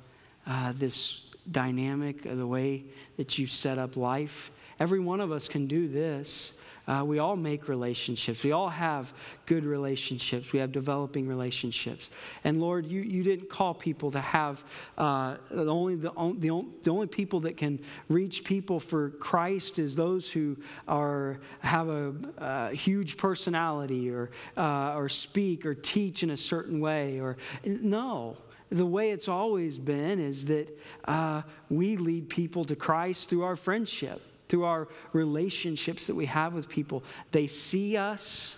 uh, 0.46 0.74
this 0.76 1.26
dynamic 1.50 2.26
of 2.26 2.38
the 2.38 2.48
way 2.48 2.84
that 3.18 3.38
you 3.38 3.48
set 3.48 3.78
up 3.78 3.96
life. 3.98 4.52
Every 4.80 5.00
one 5.00 5.22
of 5.22 5.32
us 5.32 5.48
can 5.48 5.68
do 5.68 5.88
this. 5.88 6.54
Uh, 6.88 7.04
we 7.06 7.20
all 7.20 7.36
make 7.36 7.68
relationships. 7.68 8.44
We 8.44 8.52
all 8.52 8.70
have 8.70 9.14
good 9.46 9.64
relationships. 9.64 10.52
We 10.52 10.60
have 10.60 10.72
developing 10.72 11.28
relationships. 11.28 12.10
And 12.44 12.60
Lord, 12.60 12.88
you, 12.88 13.02
you 13.02 13.24
didn't 13.24 13.50
call 13.50 13.74
people 13.74 14.12
to 14.12 14.20
have 14.20 14.64
uh, 14.98 15.38
the, 15.50 15.68
only, 15.68 15.96
the, 15.96 16.12
the, 16.38 16.66
the 16.82 16.90
only 16.90 17.08
people 17.08 17.42
that 17.42 17.56
can 17.56 17.80
reach 18.10 18.44
people 18.44 18.80
for 18.80 19.12
Christ 19.12 19.78
is 19.78 19.96
those 19.96 20.30
who 20.30 20.58
are, 20.88 21.40
have 21.60 21.90
a, 21.90 22.14
a 22.38 22.70
huge 22.74 23.18
personality 23.18 24.10
or, 24.10 24.32
uh, 24.58 24.96
or 24.96 25.08
speak 25.08 25.66
or 25.66 25.76
teach 25.76 26.24
in 26.24 26.32
a 26.32 26.38
certain 26.38 26.80
way. 26.80 27.20
Or, 27.20 27.38
no 27.64 28.38
the 28.72 28.86
way 28.86 29.12
it's 29.12 29.28
always 29.28 29.78
been 29.78 30.18
is 30.18 30.46
that 30.46 30.80
uh, 31.04 31.42
we 31.70 31.98
lead 31.98 32.30
people 32.30 32.64
to 32.64 32.76
Christ 32.76 33.28
through 33.30 33.44
our 33.44 33.58
friendship 33.58 34.22
through 34.52 34.66
our 34.66 34.90
relationships 35.14 36.08
that 36.08 36.14
we 36.14 36.26
have 36.26 36.54
with 36.54 36.68
people. 36.68 37.06
They 37.32 37.48
see 37.48 37.96
us, 37.96 38.58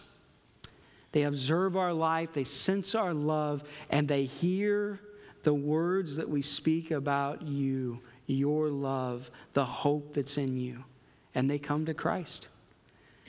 they 1.12 1.22
observe 1.22 1.78
our 1.78 1.94
life, 1.94 2.34
they 2.34 2.44
sense 2.44 2.96
our 2.96 3.14
love, 3.14 3.64
and 3.92 4.08
they 4.08 4.24
hear 4.24 5.00
the 5.44 5.54
words 5.54 6.16
that 6.16 6.28
we 6.28 6.42
speak 6.42 6.90
about 6.90 7.44
you, 7.44 8.00
your 8.26 8.70
love, 8.70 9.30
the 9.54 9.64
hope 9.64 10.16
that's 10.16 10.40
in 10.40 10.58
you, 10.58 10.84
and 11.36 11.48
they 11.48 11.60
come 11.60 11.86
to 11.86 11.94
Christ. 11.94 12.48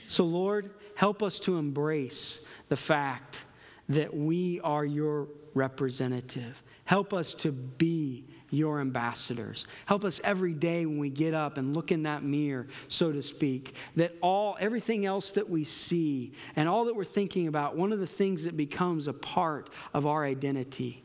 So, 0.07 0.23
Lord, 0.23 0.71
help 0.95 1.21
us 1.21 1.37
to 1.41 1.59
embrace 1.59 2.39
the 2.67 2.77
fact 2.77 3.45
that 3.89 4.11
we 4.11 4.59
are 4.61 4.85
your 4.85 5.27
representative. 5.53 6.63
Help 6.85 7.13
us 7.13 7.35
to 7.35 7.51
be 7.51 8.25
your 8.49 8.79
ambassadors. 8.79 9.65
Help 9.85 10.03
us 10.03 10.21
every 10.23 10.53
day 10.53 10.85
when 10.85 10.97
we 10.97 11.09
get 11.09 11.33
up 11.33 11.57
and 11.57 11.75
look 11.75 11.91
in 11.91 12.03
that 12.03 12.23
mirror, 12.23 12.67
so 12.87 13.11
to 13.11 13.21
speak, 13.21 13.75
that 13.95 14.13
all 14.21 14.55
everything 14.59 15.05
else 15.05 15.31
that 15.31 15.49
we 15.49 15.63
see 15.63 16.31
and 16.55 16.69
all 16.69 16.85
that 16.85 16.95
we're 16.95 17.03
thinking 17.03 17.47
about, 17.47 17.75
one 17.75 17.91
of 17.91 17.99
the 17.99 18.07
things 18.07 18.43
that 18.43 18.55
becomes 18.55 19.07
a 19.07 19.13
part 19.13 19.69
of 19.93 20.05
our 20.05 20.23
identity 20.23 21.03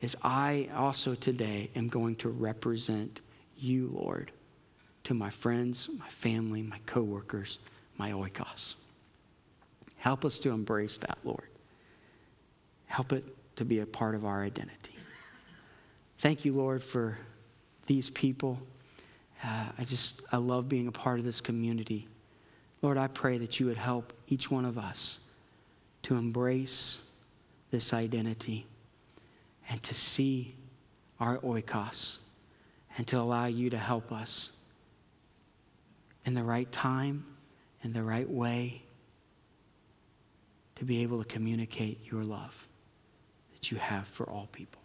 is 0.00 0.16
I 0.22 0.68
also 0.74 1.14
today 1.14 1.70
am 1.76 1.88
going 1.88 2.16
to 2.16 2.28
represent 2.28 3.20
you, 3.56 3.90
Lord, 3.94 4.32
to 5.04 5.14
my 5.14 5.30
friends, 5.30 5.88
my 5.98 6.08
family, 6.08 6.62
my 6.62 6.78
coworkers, 6.86 7.58
my 7.96 8.10
oikos. 8.10 8.74
Help 9.96 10.24
us 10.24 10.38
to 10.40 10.50
embrace 10.50 10.96
that, 10.98 11.18
Lord. 11.22 11.48
Help 12.86 13.12
it 13.12 13.24
to 13.56 13.64
be 13.64 13.78
a 13.78 13.86
part 13.86 14.16
of 14.16 14.24
our 14.24 14.42
identity. 14.42 14.91
Thank 16.22 16.44
you, 16.44 16.52
Lord, 16.52 16.84
for 16.84 17.18
these 17.86 18.08
people. 18.08 18.56
Uh, 19.42 19.64
I 19.76 19.82
just, 19.82 20.22
I 20.30 20.36
love 20.36 20.68
being 20.68 20.86
a 20.86 20.92
part 20.92 21.18
of 21.18 21.24
this 21.24 21.40
community. 21.40 22.06
Lord, 22.80 22.96
I 22.96 23.08
pray 23.08 23.38
that 23.38 23.58
you 23.58 23.66
would 23.66 23.76
help 23.76 24.12
each 24.28 24.48
one 24.48 24.64
of 24.64 24.78
us 24.78 25.18
to 26.04 26.14
embrace 26.14 26.98
this 27.72 27.92
identity 27.92 28.68
and 29.68 29.82
to 29.82 29.94
see 29.94 30.54
our 31.18 31.38
oikos 31.38 32.18
and 32.96 33.04
to 33.08 33.18
allow 33.18 33.46
you 33.46 33.68
to 33.70 33.78
help 33.78 34.12
us 34.12 34.52
in 36.24 36.34
the 36.34 36.44
right 36.44 36.70
time, 36.70 37.24
in 37.82 37.92
the 37.92 38.02
right 38.04 38.30
way, 38.30 38.80
to 40.76 40.84
be 40.84 41.02
able 41.02 41.20
to 41.20 41.28
communicate 41.28 41.98
your 42.08 42.22
love 42.22 42.68
that 43.54 43.72
you 43.72 43.76
have 43.78 44.06
for 44.06 44.30
all 44.30 44.48
people. 44.52 44.81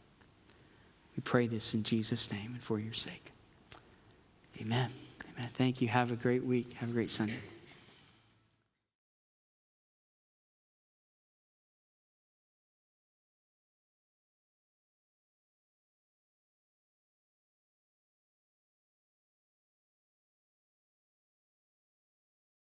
We 1.18 1.22
pray 1.22 1.48
this 1.48 1.74
in 1.74 1.84
Jesus' 1.84 2.32
name 2.32 2.52
and 2.54 2.64
for 2.64 2.80
your 2.80 2.94
sake. 2.94 3.32
Amen. 4.62 4.92
Amen. 5.36 5.50
Thank 5.56 5.82
you. 5.82 5.88
Have 5.88 6.12
a 6.12 6.16
great 6.16 6.46
week. 6.46 6.74
Have 6.74 6.90
a 6.90 6.94
great 6.94 7.10
Sunday. 7.10 7.36